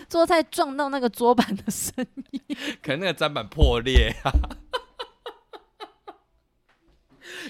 [0.10, 2.42] 做菜撞到那个桌板的声音。
[2.82, 4.32] 可能那个砧板破裂啊。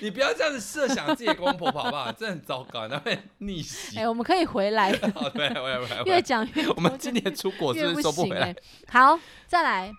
[0.01, 2.12] 你不要这样子设想自己的公婆婆好不好？
[2.12, 3.97] 这很糟糕，那会逆袭。
[3.99, 8.55] 哎、我们可以回来，好， 对，我也我也我越讲越我们今年出国是越不是收不行回来哎、？
[8.89, 9.91] 好，再来。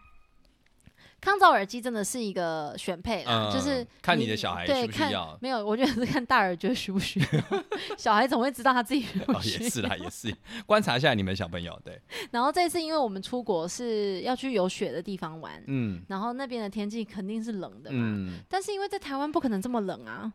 [1.20, 7.26] 抗噪耳机真的是一个选配啦，嗯就是看你的小孩需不需要没有，我觉得是看大耳觉得需不需要。
[7.98, 9.60] 小孩总会知道他自己需不哦，需要。
[9.64, 10.34] 也是啦，也是。
[10.64, 12.00] 观察一下你们小朋友，对，
[12.30, 20.32] 然后这次因为我们出国是要去有雪的地方玩，嗯然后那边的天气肯定是冷的嘛，嗯，但是因为在台湾不可能这么冷啊，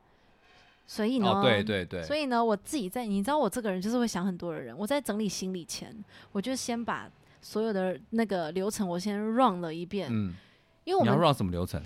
[0.86, 4.78] 所以呢，哦，对对对，所以呢，我自己在，你知道我这个人就是会想很多的人。
[4.78, 5.96] 我在整理行李前，
[6.34, 7.10] 我就先把
[7.42, 10.34] 所有的那个流程我先 run 了一遍，嗯，
[10.84, 11.82] 因为我们 run 什么流程？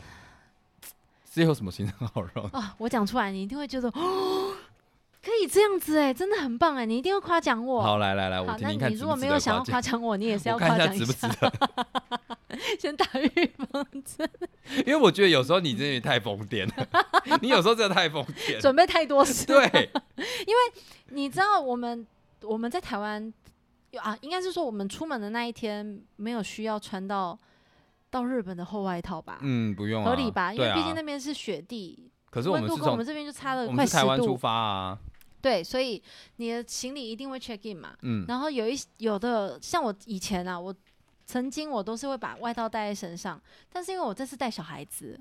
[1.31, 2.49] 是有什么行程好 run？
[2.51, 4.53] 啊，我讲出来你一定会觉得哦，
[5.23, 7.81] 可以这样子哎，真的很棒哎，你一定会夸奖我。
[7.81, 9.79] 好，来来来，我好，那听听看如果没有得想要夸。
[9.81, 11.53] 奖我，你也是要我看一下夸奖值不值得，
[12.79, 14.27] 先打预防针，
[14.86, 16.88] 因为我觉得有时候你真的太疯癫了，
[17.41, 18.62] 你有时候真的太疯癫了。
[18.62, 19.45] 准备太多事。
[19.45, 19.91] 对，
[21.10, 22.05] 你知道我们
[22.41, 23.31] 我们在台湾
[23.91, 27.38] 有啊，应该是说我们出门的那一天没有需要穿到
[28.17, 29.38] 到日本的厚外套吧？
[29.41, 30.53] 嗯，不用啊，合理吧？
[30.53, 34.38] 因为毕竟那边是雪地，可是温度跟我们这边就差了快十们是台湾出度。
[34.38, 34.97] 发啊，
[35.41, 36.01] 对，所以
[36.38, 37.93] 你的行李一定会 check in 嘛。
[38.01, 40.73] 嗯，然后有一有的像我以前啊，我
[41.25, 43.39] 曾经我都是会把外套带在身上，
[43.71, 45.19] 但是因为我这次带小孩子，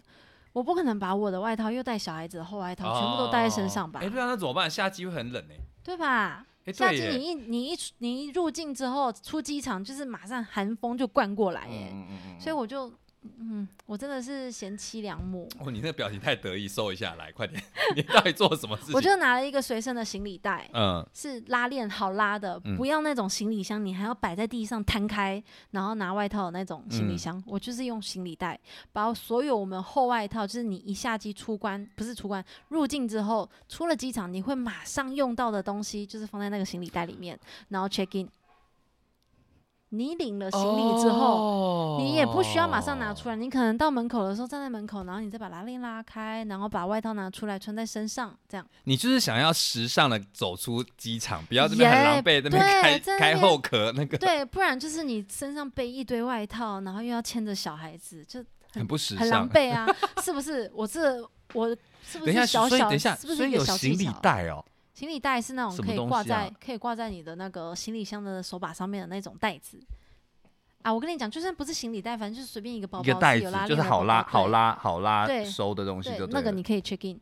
[0.53, 4.01] 我不可能把我的外套又带小孩子的厚外套、全部都带在身上吧？
[4.03, 4.71] 哎，对啊，那怎么办？
[4.71, 5.57] 夏季会很冷哎。
[5.85, 6.45] 对吧？
[6.73, 12.93] 夏季你一你一出你一入境之后，出机场就是马上寒风就灌过来耶，嗯嗯嗯嗯，所以我就
[13.39, 15.49] 嗯，我真的是贤妻良母。
[15.59, 17.63] 哦，你那表情太得意，收一下来，快点！
[17.95, 18.95] 你到底做了什么事情？
[18.95, 27.43] 我就拿了一个随身的行李袋，嗯，是拉链好拉的，嗯不要那种行李箱，你还要摆在地上摊开，然后拿外套的那种行李嗯箱。
[27.47, 28.59] 我就是用行李袋，
[28.93, 38.29] 把所有我们厚外套，就是你一下机出关，不是出关，入境之后出了机场，你会马上用到的东西，就是放在那个行李袋里面，然后 check in。
[39.91, 48.67] 你领了行李之后，后你也不需要马上拿出来，你可能到门口的时候站在门口，然后你再把拉链拉开，然后把外套拿出来穿在身上，这样。
[48.85, 59.49] 你就是想要时尚的走出机场，不要这边很耶狼狈，这边对开开后壳那个，对，不然就是你身上背一堆外套，然后又要牵着小孩子，就很不时很狼。
[59.49, 59.87] 狈啊，
[60.23, 60.71] 是不是？
[60.75, 61.23] 我这
[61.55, 61.69] 我
[62.05, 62.69] 是不等一下，是小小？
[62.69, 64.17] 所以等一下，是不所以有是一个行李？
[64.21, 64.65] 袋哦。
[64.97, 69.79] 行李袋是那种可以挂在、可以挂在你的那个行李箱的手把上面的那种袋子。
[70.81, 74.49] 啊，我跟你讲，就算不是行李袋，反正就是随便一个包包，一个袋子就是好拉、好。
[74.49, 77.21] 拉、好拉收的东西对就那个你可以 check in，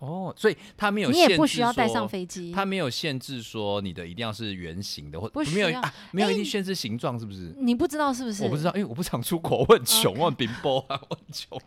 [0.00, 2.52] 哦，所以它没有你限制也不需要带说上飞机。
[2.52, 7.54] 它没有限制说你的一定要是圆形的，或没有啊，没有一定哎限制形状，是不是？
[7.56, 8.44] 你不知道是不是？
[8.44, 11.58] 我不知道，因为我不常出国，我很穷我很贫乏啊，我很穷。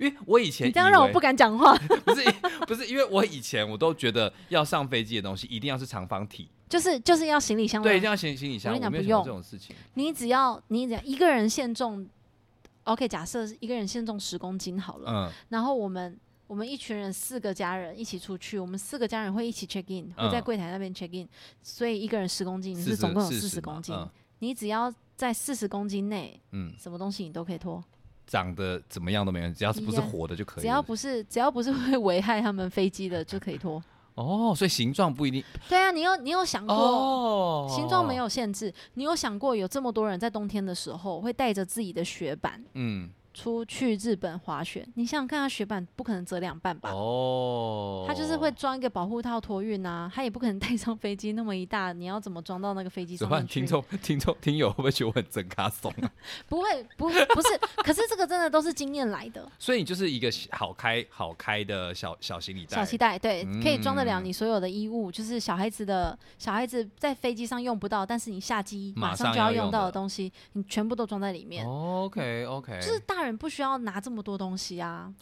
[0.00, 1.76] 因为我以前你这样让我不敢讲话。
[2.04, 2.24] 不是
[2.66, 9.24] 不是，因为我以前我都觉得要上飞机的东西一定要是长方体，就是就是要行李箱对，一定要行行李箱，我跟你讲不用。
[9.24, 9.74] 这种事情。
[9.94, 12.06] 你只要你只要一个人限重
[12.84, 20.42] ，OK，假设是一个人限重十公斤好了，嗯，然后我们我们一群人四个家人一起出去，我们四个家人会一起 check in，会在嗯。
[20.42, 21.28] 柜台那边 check in，
[21.62, 24.08] 所以一个人十公斤，你是总共有四十公斤，嗯。
[24.40, 27.82] 你只要在四十公斤内，嗯，什么东西你都可以拖，
[28.32, 30.62] 长得怎么样都没问题，只要是不是活的就可以。
[30.62, 33.82] 只要不是只要不是会危害他们飞机的就可以拖。
[34.14, 36.74] 哦，所以形状不一定对啊，你有你有想过？
[36.74, 44.86] 哦，形状没有限制，你有想过有这么多人在冬天的时候会带着自己的雪板嗯出去日本滑雪？
[44.94, 46.90] 你想想看，它雪板不可能折两半吧？
[46.90, 53.16] 哦，它就是会装一个保护套托运啊，它也不可能带上飞机那么一大，你要怎么装到那个飞机？
[53.16, 53.60] 上面去？
[53.60, 56.10] 听众、 听众、听友会不会觉得我很真卡怂啊？
[56.48, 59.50] 不会，不会，不是，可是这个真的都是经验来的。
[59.58, 71.66] 所以你就是一个好开、好开的小小行李袋，小期待对，可以装得了嗯你所有的衣物，就是小孩子的小孩子在飞机上用不到，但是你下机马马上上就要用到的的东西，你全部都装在里面。
[71.66, 75.12] OK OK，就是大人不需要拿这么多东西啊，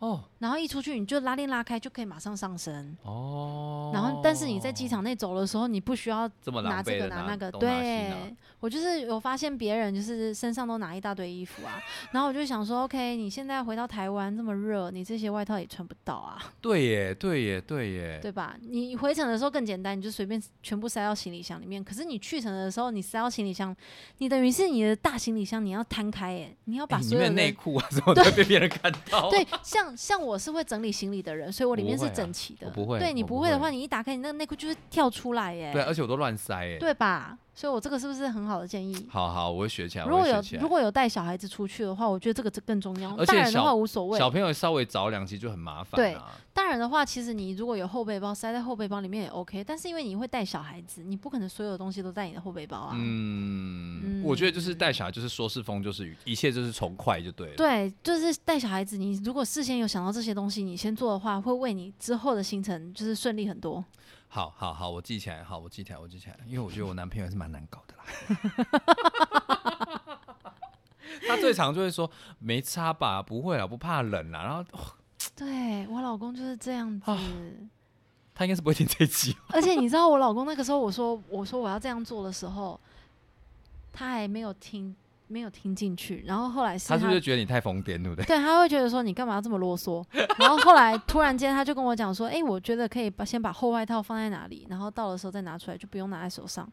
[0.00, 2.96] 哦然后一出去你就拉链拉开就可以马上上身。
[3.02, 7.50] 哦，然后，但是你在机场内走的时候，你不需要这么拿这个拿那个。
[7.52, 11.78] 对，我就是有发现别人就是身上都拿一大堆衣服啊，
[12.12, 18.56] 然后我就想说，OK，你现在回到台湾这么热，你这些外套也穿不到啊，对耶，对耶，对耶，对吧？
[18.62, 21.84] 你回程的时候更简单，你就随便全部塞到行李箱里面。
[21.84, 23.76] 可是你去程的时候，你塞到行李箱，
[24.16, 29.28] 你等于是你的大行李箱你要摊开，耶，你要把所有的面内裤啊什么都会被别人看到。
[29.28, 32.66] 对，像像我是会整理行李的人，所以我里面是整齐的。
[32.66, 35.72] 我不会对你不不会的话，你一打开，你那个内裤就会跳出来耶。
[35.72, 36.78] 对，而且我都乱塞耶。
[36.78, 37.38] 对吧？
[37.60, 38.96] 所以我这个是不是很好的建议？
[39.10, 40.06] 好好，我会学起来。
[40.06, 43.14] 如果有如果有带小孩子出去的话，我觉得这个这更重要。
[43.16, 45.96] 而且大人的话无所谓，小朋友稍微着凉，其实就很麻烦、啊。
[45.96, 46.16] 对
[46.54, 52.96] 大人的话，其实你如果有后背包塞在后背包里面也 OK，但是因为你会带小孩子，你不可能所有东西都在你的后背包啊。
[52.96, 57.56] 嗯，我觉得就是带小孩，就是说是风就是雨，一切就是从快就对了。
[57.56, 63.84] 对，就是带小孩子，你如果事先有想到这些东西，你先做的话，会为你之后的行程就是顺利很多。
[64.32, 68.04] 好好好，我记起来，好，我记起来，我记起来，因为我觉得我男朋友还是蛮难搞的啦。
[71.26, 74.42] 他最常就会说没差吧，不会啊，不怕冷啊。
[74.44, 74.94] 然后、哦
[75.36, 77.10] 对我老公就是这样子。
[77.10, 77.18] 啊
[78.34, 82.80] 他应该是不会听这一集， 而且你知道，我老公那个时候我说我说我要这样做的时候，
[83.92, 84.94] 他还没有听
[85.30, 88.24] 没有听进去，然后后来是他是不是觉得你太疯癫，对不对？
[88.24, 90.04] 对，他会觉得说你干嘛要这么啰嗦？
[90.38, 96.68] 然后后来突然间他就跟我讲说，哎、我觉得可以把先把厚外套放在哪里，然后到的时候再拿出来，就不用拿在手上。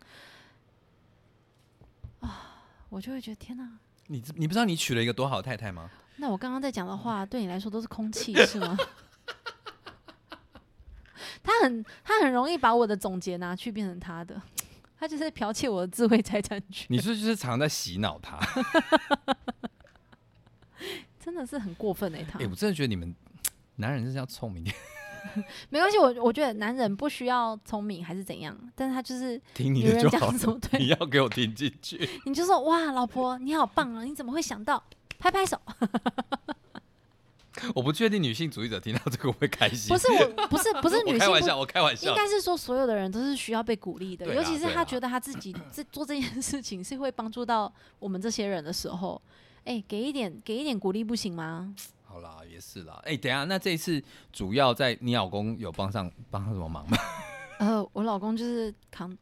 [2.21, 3.69] 啊，我就会觉得天哪，
[4.07, 5.89] 你你不知道你娶了一个多好的太太吗？
[6.17, 8.75] 那我刚刚在讲的话对你来说都是空气是吗？
[11.43, 14.41] 他很他很容易把我的总结拿去变成他的，
[14.99, 18.39] 他就是剽窃我的智慧财产权， 你是不是就是常在洗脑他？
[21.19, 23.13] 真的是很过分哎、他哎、我真的觉得你们
[23.75, 24.73] 男人就是要聪明点，
[25.69, 30.31] 没关系，我我觉得男人不需要聪明还是怎样，但是他就是听你的就好
[30.79, 32.09] 你要给我听进去。
[32.25, 34.03] 你就说哇，老婆你好棒啊！
[34.03, 34.81] 你怎么会想到？
[35.19, 35.59] 拍拍手。
[37.75, 39.89] 我不确定女性主义者听到这个会开心。
[39.89, 42.15] 不是我，不是不是 女性开玩笑，我开玩笑应。
[42.15, 49.21] 该是说，所有的人都是需要被鼓励的，尤其是他觉得他自己这做这件事情是会帮助到我们这些人的时候，
[49.65, 51.73] 哎、给一点给一点鼓励不行吗？
[52.05, 53.01] 好啦，也是啦。
[53.03, 54.01] 哎、等一下，那这一次
[54.31, 56.97] 主要在你老公有帮上帮上什么忙吗？
[57.59, 59.15] 呃，我老公就是扛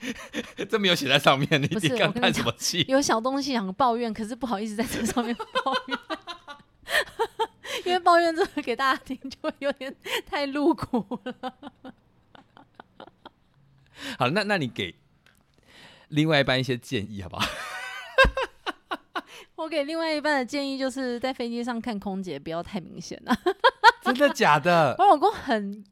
[0.68, 2.84] 这没有写在上面，你不是我跟你叹什么气？
[2.88, 5.98] 有小东西想抱怨，可是不好意思在这上面抱怨，
[7.84, 9.94] 因为抱怨这个给大家听就会有点
[10.26, 11.54] 太露骨了。
[14.18, 14.94] 好，那那你给
[16.08, 17.46] 另外一半一些建议好不好？
[19.56, 23.34] 我给另外一半的建议就是在飞机上看空姐不要太明显了。
[24.02, 24.94] 真的假的？
[24.98, 25.82] 我老公很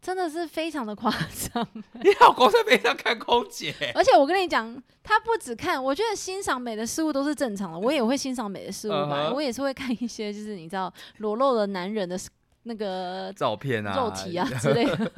[0.00, 1.66] 真的是非常的夸张。
[2.02, 3.74] 你老公在飞机上看空姐？
[3.94, 12.18] 而且我跟你讲，他不只看，我觉得欣赏美的事物都是正常的，我也会欣赏美的事物吧我也是会看一些就是你知道裸露的男人的
[12.62, 15.12] 那个照片啊，肉体啊之类的。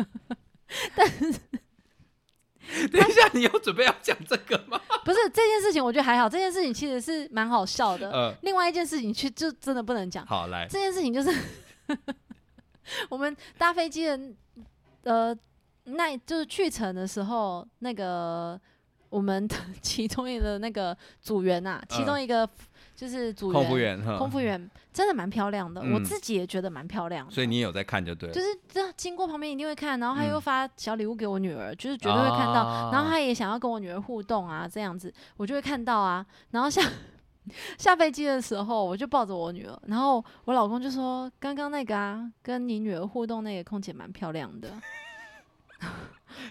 [0.97, 1.33] 但是
[2.89, 4.81] 等一下，你有准备要讲这个吗？
[5.05, 8.11] 不是这件事情，我觉得还好，这件事情其实是蛮好笑的。
[8.11, 11.31] 呃，另外一件事情却就真的不能讲，好，来，这件事情就是
[13.11, 14.19] 我们搭飞机的
[15.05, 15.37] 呃，
[15.85, 18.59] 那就是去程的时候，那个
[19.11, 22.49] 我们的 其中一个那个组员呐、其中一个
[22.95, 27.33] 就是组员嗯空服员，空服员真的蛮漂亮的，我嗯自己也觉得蛮漂亮的。
[27.33, 28.35] 所以你也有在看就对了。
[28.35, 32.63] 就是这经过旁边一定会看，然后他又嗯发小礼物给我女儿，就是绝对会看到。
[32.63, 36.25] 啊然后他也想要跟我女儿互动啊，这样子我就会看到啊。
[36.51, 36.81] 然后下
[37.77, 44.71] 下飞机的时候，我就抱着我女儿，然后我老公就说：“刚刚那个啊，跟你女儿互动那个空姐蛮漂亮的。”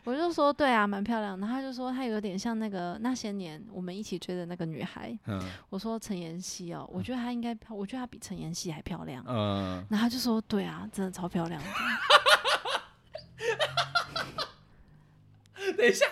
[0.04, 5.18] 我就说：“对啊，蛮漂亮的。”然后他就说：“她有点像那个那些年我们一起追的那个女孩。
[5.26, 11.68] 嗯”我说：“陈妍希哦，我觉得她应该，我觉得她比陈妍希还漂亮。”嗯，然后他就说：“对啊，真的超漂亮的。
[15.78, 16.06] ”等一下，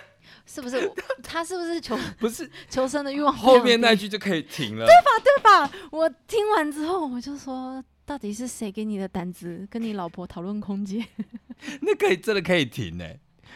[0.51, 0.91] 是不是？
[1.21, 3.31] 他是不是求不是 求生的欲望？
[3.35, 4.85] 后面那句就可以停了。
[4.85, 5.11] 对吧？
[5.23, 11.05] 对吧我听完之后，我就说，到底是谁给你的胆子跟你老婆讨论空间？
[11.81, 13.05] 那可以真的可以停呢。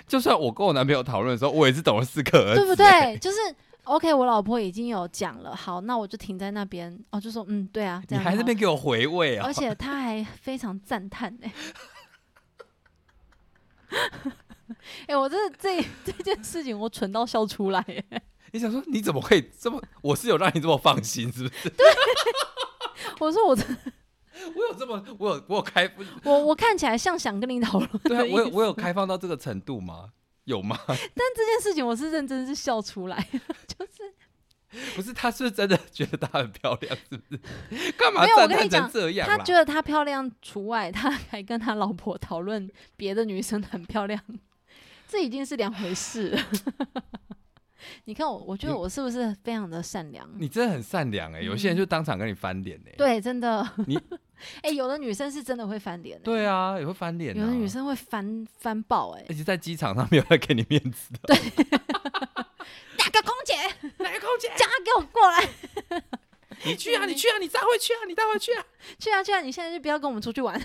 [0.07, 2.75] 就算我跟我男朋友讨论的时候，我也是懂了四个儿子，对不？
[2.75, 3.17] 对？
[3.17, 3.37] 就是
[3.85, 6.97] OK，我老婆已经有讲了，好，那我就停在那边。
[7.09, 9.53] 哦，就说嗯，对啊，这你还在那边给我回味啊而？
[9.53, 11.51] 且他还非常赞叹哎、
[15.07, 17.79] 哎、我这这 这件事情我蠢到笑出来
[18.09, 18.21] 哎、
[18.51, 19.81] 你想说你怎么可以这么？
[20.01, 21.69] 我是有让你这么放心，是不是？
[21.69, 21.85] 对
[23.19, 23.63] 我说我这
[24.55, 25.89] 我有这么，我有我有开，
[26.23, 30.09] 我我看起来像想跟你讨论对啊，我有我有开放到这个程度吗？
[30.45, 30.77] 有吗？
[30.87, 30.97] 但
[31.35, 33.25] 这件事情我是认真是笑出来，
[33.65, 34.13] 就是
[34.95, 37.23] 不是，他是不是真的觉得她很漂亮，是不
[37.75, 37.91] 是？
[37.93, 39.25] 干嘛没有我赞叹跟你讲成这样？
[39.25, 44.21] 他觉得她漂亮除外，他还跟他老婆讨论别的女生很漂亮，
[45.13, 46.41] 这已经是两回事了。
[48.05, 50.27] 你看我，我觉得我是不是非常的善良？
[50.39, 52.95] 你真的很善良哎、有些人就当场跟你翻脸哎。
[52.97, 53.63] 对，真的。
[53.85, 53.95] 你
[54.63, 57.39] 哎、有的女生是真的会翻脸、欸，对啊，也会翻脸、啊。
[57.39, 61.19] 有的女，生会翻翻爆、哎，而且在机场上没有人给你面子的。
[61.27, 61.37] 对
[62.97, 63.53] 哪个空姐
[63.99, 64.47] 哪个空姐？
[64.57, 66.01] 叫她给我过来，
[66.65, 68.65] 你去啊，你去啊，你再回去啊，你再回去啊。
[68.97, 69.41] 去啊去啊！
[69.41, 70.59] 你现在就不要跟我们出去玩，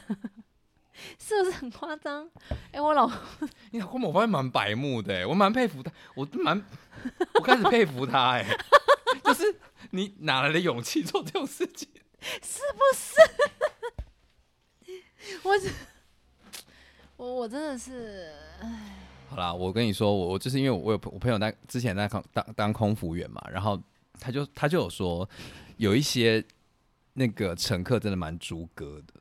[1.19, 2.29] 是不是很夸张？
[2.73, 3.11] 哎、我老
[3.73, 6.63] 你老公我发现蛮白目的、欸，我蛮佩服他，我蛮，
[7.35, 8.45] 我开始佩服他哎、
[9.25, 9.43] 就是
[9.91, 11.89] 你哪来的勇气做这种事情？
[12.43, 13.21] 是不是？
[15.43, 15.55] 我
[17.17, 18.33] 我我真的是，
[19.29, 23.81] 好啦，我跟你说，我我就是因为我有我朋友在之前在空当当空服员嘛，然后
[24.19, 25.29] 他就他就有说，
[25.77, 26.45] 有一些
[27.15, 29.21] 那个乘客真的蛮猪哥的，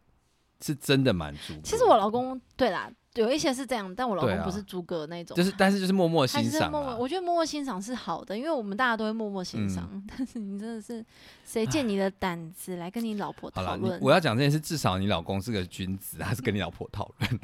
[0.61, 1.53] 是真的蛮足。
[1.63, 6.71] 其实我老公对啦，有一些是这样，但我老公不是猪哥那种，就是，但是就是默默欣赏。
[6.97, 9.89] 我觉得默默欣赏是好的，因为我们大家都会默默欣赏。
[9.93, 11.05] 嗯 但是你真的是，
[11.45, 13.99] 谁借你的胆子来跟你老婆讨论？
[14.01, 17.39] 我要讲这件事，至少你老公是个君子，他是跟你老婆讨论。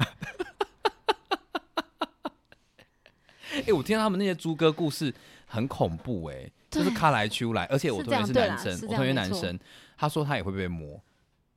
[3.66, 5.14] 哎、我听到他们那些猪哥故事
[5.46, 9.56] 很恐怖哎、就是对卡来秋来，而且我同学是男生，我同学男生，
[9.96, 11.00] 他说他也会被摸，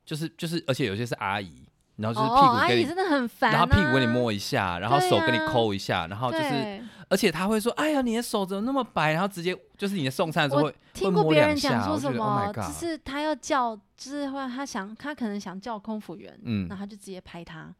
[0.08, 9.12] 就是就是，而且有些是阿姨，然后就是哦，屁股给你，阿姨真的很烦、啊，然后屁股给你摸一下，然后手给你啊抠一下，然后就是，对而且他会说，哎呀，你的手怎么那么白？
[9.12, 17.70] 然后直接就是你的送餐的时候听过别人讲说什 Oh 么就是他要叫，就是会他想他可能想叫空服员，嗯然后他就直接拍他，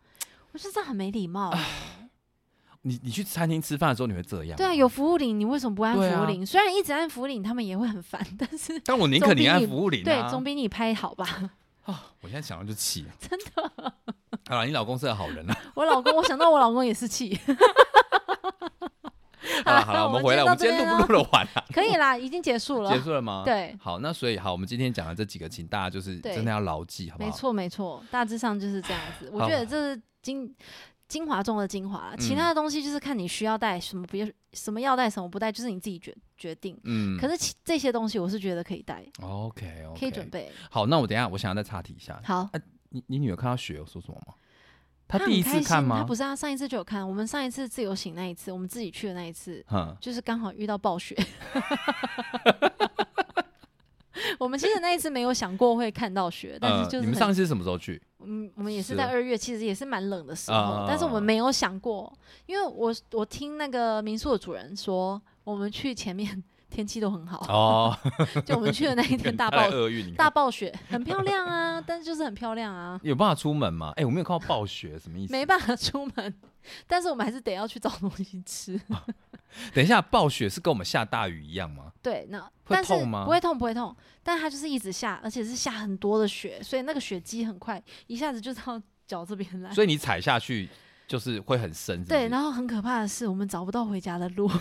[0.52, 1.58] 我觉得这样很没礼貌欸。
[2.82, 4.56] 你你去餐厅吃饭的时候你会这样？
[4.56, 4.88] 对啊，有。
[4.88, 6.46] 服务铃，你为什么不按服对啊务铃？
[6.46, 11.26] 虽然一直按服务铃，他们也会很烦，但是但我宁可你按服务铃、啊，对总比你拍好吧？
[11.92, 13.06] 啊，我我现在想到就气。
[13.18, 13.72] 真的，
[14.48, 15.56] 好了，你老公是个好人啊。
[15.74, 17.38] 我老公，我想到我老公也是气。
[19.64, 21.64] 好了好了，我们回来，我们今天录不录得完啊？
[21.72, 22.92] 可以啦，已经结束了。
[22.92, 23.42] 结束了吗？
[23.44, 23.74] 对。
[23.80, 27.28] 好，那所以好，我们今天讲的这几个，请大家就是真的要牢记，好不好？
[27.28, 29.30] 没错没错，大致上就是这样子。
[29.32, 30.54] 我觉得这是精
[31.08, 36.78] 精华中的精华，其他的东西就是看你需要带什么，不要什么要带什么不带，就是你自己决决定。
[36.84, 37.18] 嗯。
[37.18, 39.04] 可是这些东西我是觉得可以带。
[39.22, 39.98] OK OK。
[40.00, 40.52] 可以准备。
[40.70, 42.20] 好，那我等下我想要再插题一下。
[42.24, 42.48] 好。
[42.90, 44.32] 你你女儿看到雪有说什么吗？
[45.06, 45.98] 她第一次看吗？
[45.98, 47.06] 她不是啊，上一次就有看。
[47.06, 49.64] 我们上一次自由行那一次，我们自己去的那一次，
[50.00, 51.16] 就是刚好遇到暴雪。
[54.38, 58.00] 我们其实那一次没有想过会看到雪，但是就是你们上一次什么时候去？
[58.20, 62.12] 嗯，我们也是在二月，其实也是蛮冷的时候，但是我们没有想过，
[62.46, 66.42] 因为我我听那个民宿的主人说，我们去前面。
[66.70, 67.96] 天气都很好哦，
[68.44, 69.58] 就我们去的那一天 大暴
[70.14, 73.00] 大暴雪，很漂亮啊，但是就是很漂亮啊。
[73.02, 73.90] 有办法出门吗？
[73.96, 75.32] 哎，我没有看到暴雪，什么意思？
[75.32, 76.34] 没办法出门，
[76.86, 78.78] 但是我们还是得要去找东西吃。
[79.74, 81.92] 等一下，暴雪是跟我们下大雨一样吗？
[82.02, 83.24] 对，那会痛吗？
[83.24, 89.72] 不会痛，不会痛，但它就是一直下，而且是下很多的雪，所以那个雪积很快，一下子就到脚这边来。
[89.72, 90.68] 所以你踩下去
[91.06, 92.04] 就是会很深。
[92.04, 94.50] 对，然后很可怕的是，我们找不到回家的路。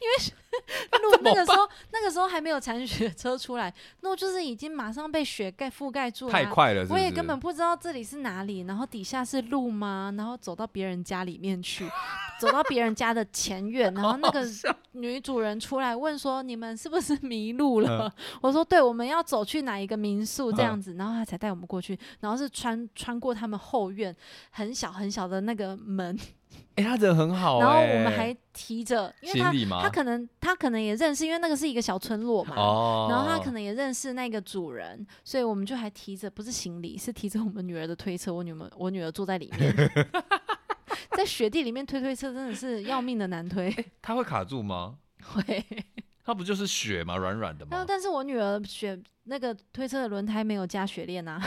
[0.00, 0.34] 因为
[1.00, 6.32] 路那个时候，那个时候还没有铲雪车出来，路就是已经马上被雪盖覆盖住了。
[6.32, 10.12] 太快了，我也根本不知道这里是哪里，然后底下是路吗？
[10.16, 11.88] 然后走到别人家里面去，
[12.40, 14.44] 走到别人家的前院，然后那个
[14.92, 18.12] 女主人出来问说：“你们是不是迷路了？”
[18.42, 24.14] 我说：“对，我们要走去哪一个民宿这样子。”然后他才带我们过去，然后是穿穿过他们后院
[24.50, 26.18] 很小很小的那个门。
[26.76, 27.60] 哎，他人很好。
[27.60, 32.54] 然后我们还提着，因为他他可能他可能也认识，因为那个是一个小村落嘛。
[32.56, 33.06] 哦。
[33.10, 38.32] 然后他可能也认识那个主人，所以我们就还提着，不是行李，是提着我们女儿的推车。
[38.32, 39.74] 我女儿我女儿坐在里面，
[41.16, 43.74] 在雪地里面推推车，真的是要命的难推。
[44.00, 44.96] 他会卡住吗？
[45.22, 45.64] 会。
[46.22, 47.16] 它不就是雪嘛？
[47.16, 47.84] 软软的吗？
[47.88, 51.40] 但是我女儿雪那个推车的轮胎没有加雪链啊。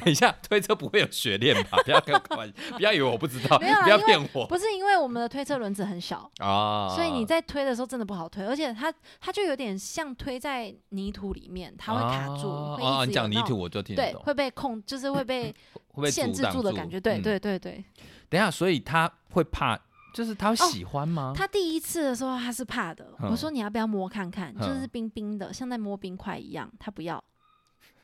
[0.00, 1.78] 等一下，推车不会有雪链吧？
[1.84, 4.46] 不要跟我开玩笑，不要以为我不知道，不要骗我。
[4.46, 12.48] 不是因为我们的推车轮子很小啊，所以你在推的时候真的不好推，而且它它就有点像推在泥土里面，它会卡住。
[12.50, 15.54] 啊，你讲泥土我就听对，会被控，就是会被
[15.94, 17.00] 会被限制住的感觉。
[17.00, 17.84] 对对对对。
[18.28, 19.78] 等一下，所以他会怕。
[20.14, 21.32] 就是他喜欢吗？
[21.36, 23.06] 他第一次的时候他是怕的。
[23.20, 24.52] 我说你要不要摸看看？
[24.58, 26.68] 就是冰冰的，像在摸冰块一样。
[26.80, 27.22] 他不要，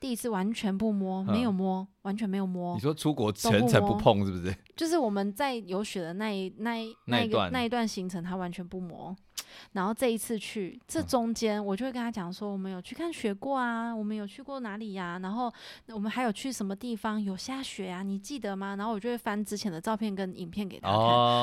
[0.05, 2.75] 第一次完全不摸，没有摸，完全没有摸。
[2.75, 4.55] 你说出国全程不碰是不是？
[4.77, 9.17] 就是我们在有雪的那一那一那一个那一段行程，他完全不摸。
[9.73, 15.19] 然后这一次去，这中间我就会跟他讲说，我们有去看雪过啊，我们有去过哪里呀？
[15.23, 15.51] 然后
[15.87, 18.03] 我们还有去什么地方有下雪啊？
[18.03, 18.77] 你记得吗？
[18.77, 20.99] 然后我就会翻之前的照片跟影片给他看，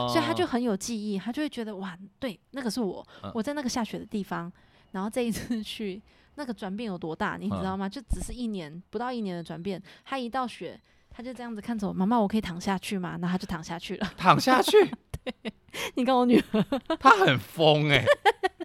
[0.09, 3.03] 所以他就很有记忆，他就会觉得哇，对，那个是我，
[3.33, 4.53] 我在那个下雪的地方。
[4.91, 6.03] 然后这一次去，
[6.35, 7.87] 那个转变有多大，你知道吗？
[7.87, 10.79] 就只是一年不到一年的转变，他一到雪，
[11.09, 13.17] 他就这样子看着我，妈妈，我可以躺下去吗？
[13.21, 14.71] 然后他就躺下去了，躺下去。
[15.23, 15.53] 对，
[15.95, 16.63] 你看我女儿，
[16.99, 18.03] 她很疯哎，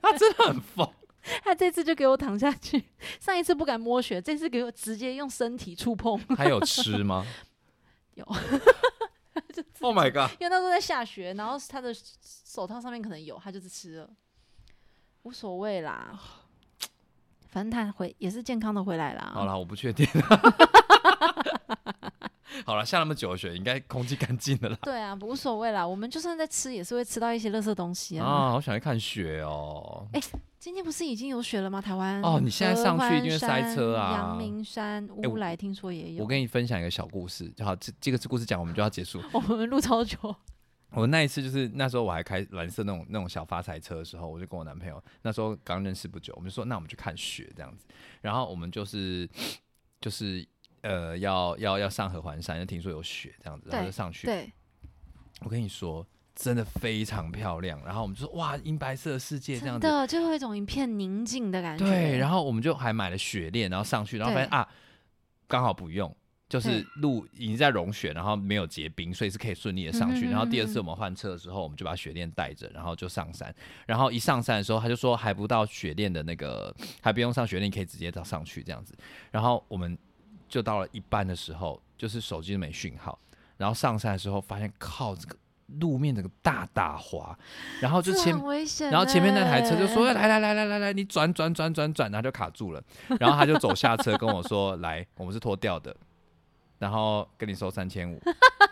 [0.01, 0.91] 她真的很疯。
[1.43, 2.85] 他这次就给我躺下去，
[3.19, 6.17] 上一次不敢摸雪，这次给我直接用身体触碰。
[6.37, 7.27] 还有吃吗？
[8.15, 8.25] 有。
[9.81, 10.31] Oh my god！
[10.41, 14.09] 因为那时候在下雪，然后他的手套上面可能有，他就是吃了，
[15.23, 16.17] 无所谓啦。
[17.57, 19.31] 反正他回也是健康的回来啦。
[19.33, 20.07] 好了，我不确定。
[22.67, 24.77] 好了，下那么久的雪，应该空气干净的啦。
[24.83, 25.87] 对啊，无所谓啦。
[25.87, 28.27] 我们就算在吃，也是会吃到一些垃圾东西啊。
[28.27, 30.07] 啊，好想去看雪哦。
[30.13, 30.21] 哎，
[30.59, 31.81] 今天不是已经有雪了吗？
[31.81, 34.13] 台湾哦，你现在上去一定会塞车啊。
[34.13, 36.25] 阳明山、乌来听说也有。
[36.25, 39.19] 我跟你分享一个小故事，就好，这这个故事讲，我们就要结束。
[39.33, 40.37] 我们录超久。
[40.97, 47.87] 我那一次就是那时候我还开蓝色那种那种小发财车的时候，我就跟我男朋友那时候刚认识不久，我们就说那我们去看雪这样子。
[48.21, 49.29] 然后我们就是
[50.01, 50.45] 就是。
[50.83, 54.25] 呃，要要要上合欢山，就听说有雪这样子，然后就上去。
[54.25, 54.53] 对，
[55.41, 57.83] 我跟你说，真的非常漂亮。
[57.85, 61.85] 然后我们就说，哇，银白色的世界这样子，就会有一种一片宁静的感觉。
[61.85, 64.69] 对，然后我们就还买了雪链，然后上去，然后发现啊，
[65.49, 66.15] 刚好不用，
[66.49, 70.31] 就是路已经在融雪，然后没有结冰，所以是可以顺利的上去。
[70.31, 73.55] 然后第二次我们换车的时候，我们就把雪链带着，然后就上山。
[73.87, 78.95] 然后一上山的时候，他就说还不到雪链的那个，还不用上雪链，可以直接到上去这样子。
[79.31, 79.97] 然后我们。
[80.49, 83.19] 就到了一半的时候，就是手机没讯号，
[83.57, 85.37] 然后上山的时候发现靠，这个
[85.81, 87.37] 路面整个大打滑，
[87.81, 88.33] 然后就前。
[88.89, 92.81] 然后前面那台车就说：“来来来来来来，你转转转转转。”然后就卡住了。
[93.19, 95.95] 然后他就走下车跟我说：“来，我们是脱掉的，
[96.79, 98.21] 然后跟你收三千五。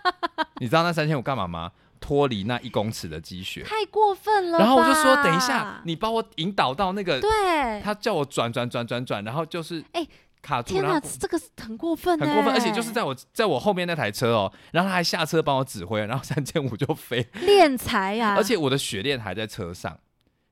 [0.61, 1.73] 你知道那三千五干嘛吗？
[2.01, 3.63] 脱离那一公尺的积雪。
[3.63, 4.59] 太过分了。
[4.59, 10.07] 然后我就说：等一下，你把我引导到那个，对，他叫我转转转转转，然后就是哎
[10.43, 19.99] 卡住，天哪，这个很过分欸，很过分，而且就是在我在我后面那台车哦，然后他还下车帮我指挥，然后三千五就飞，练财呀，而且我的雪链还在车上，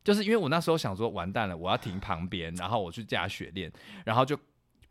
[0.03, 3.71] 就是因为我那时候想说完蛋了，我要停旁边，然后我去架雪链，
[4.07, 4.39] 然后就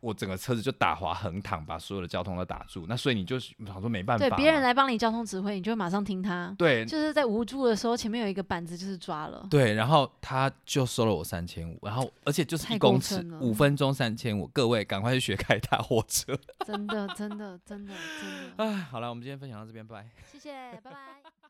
[0.02, 2.86] 我整个车子就打滑横躺，把所有的交通都打住。
[2.90, 6.54] 那所以你就想说没办法，对别人来帮你交通指挥，你就会马上听他。
[6.58, 9.48] 对就是在无助的时候，前面有一个板子，就是抓了。
[9.50, 16.38] 对，然后他就收了我三千五，然后而且就是一公尺五分钟三千五，各位赶快去学开大货车。
[16.66, 18.64] 真的，真的，真的，真的。
[18.64, 20.10] 哎，好了，我们今天分享到这边，拜拜。
[20.32, 20.52] 谢谢，
[20.84, 21.41] 拜拜。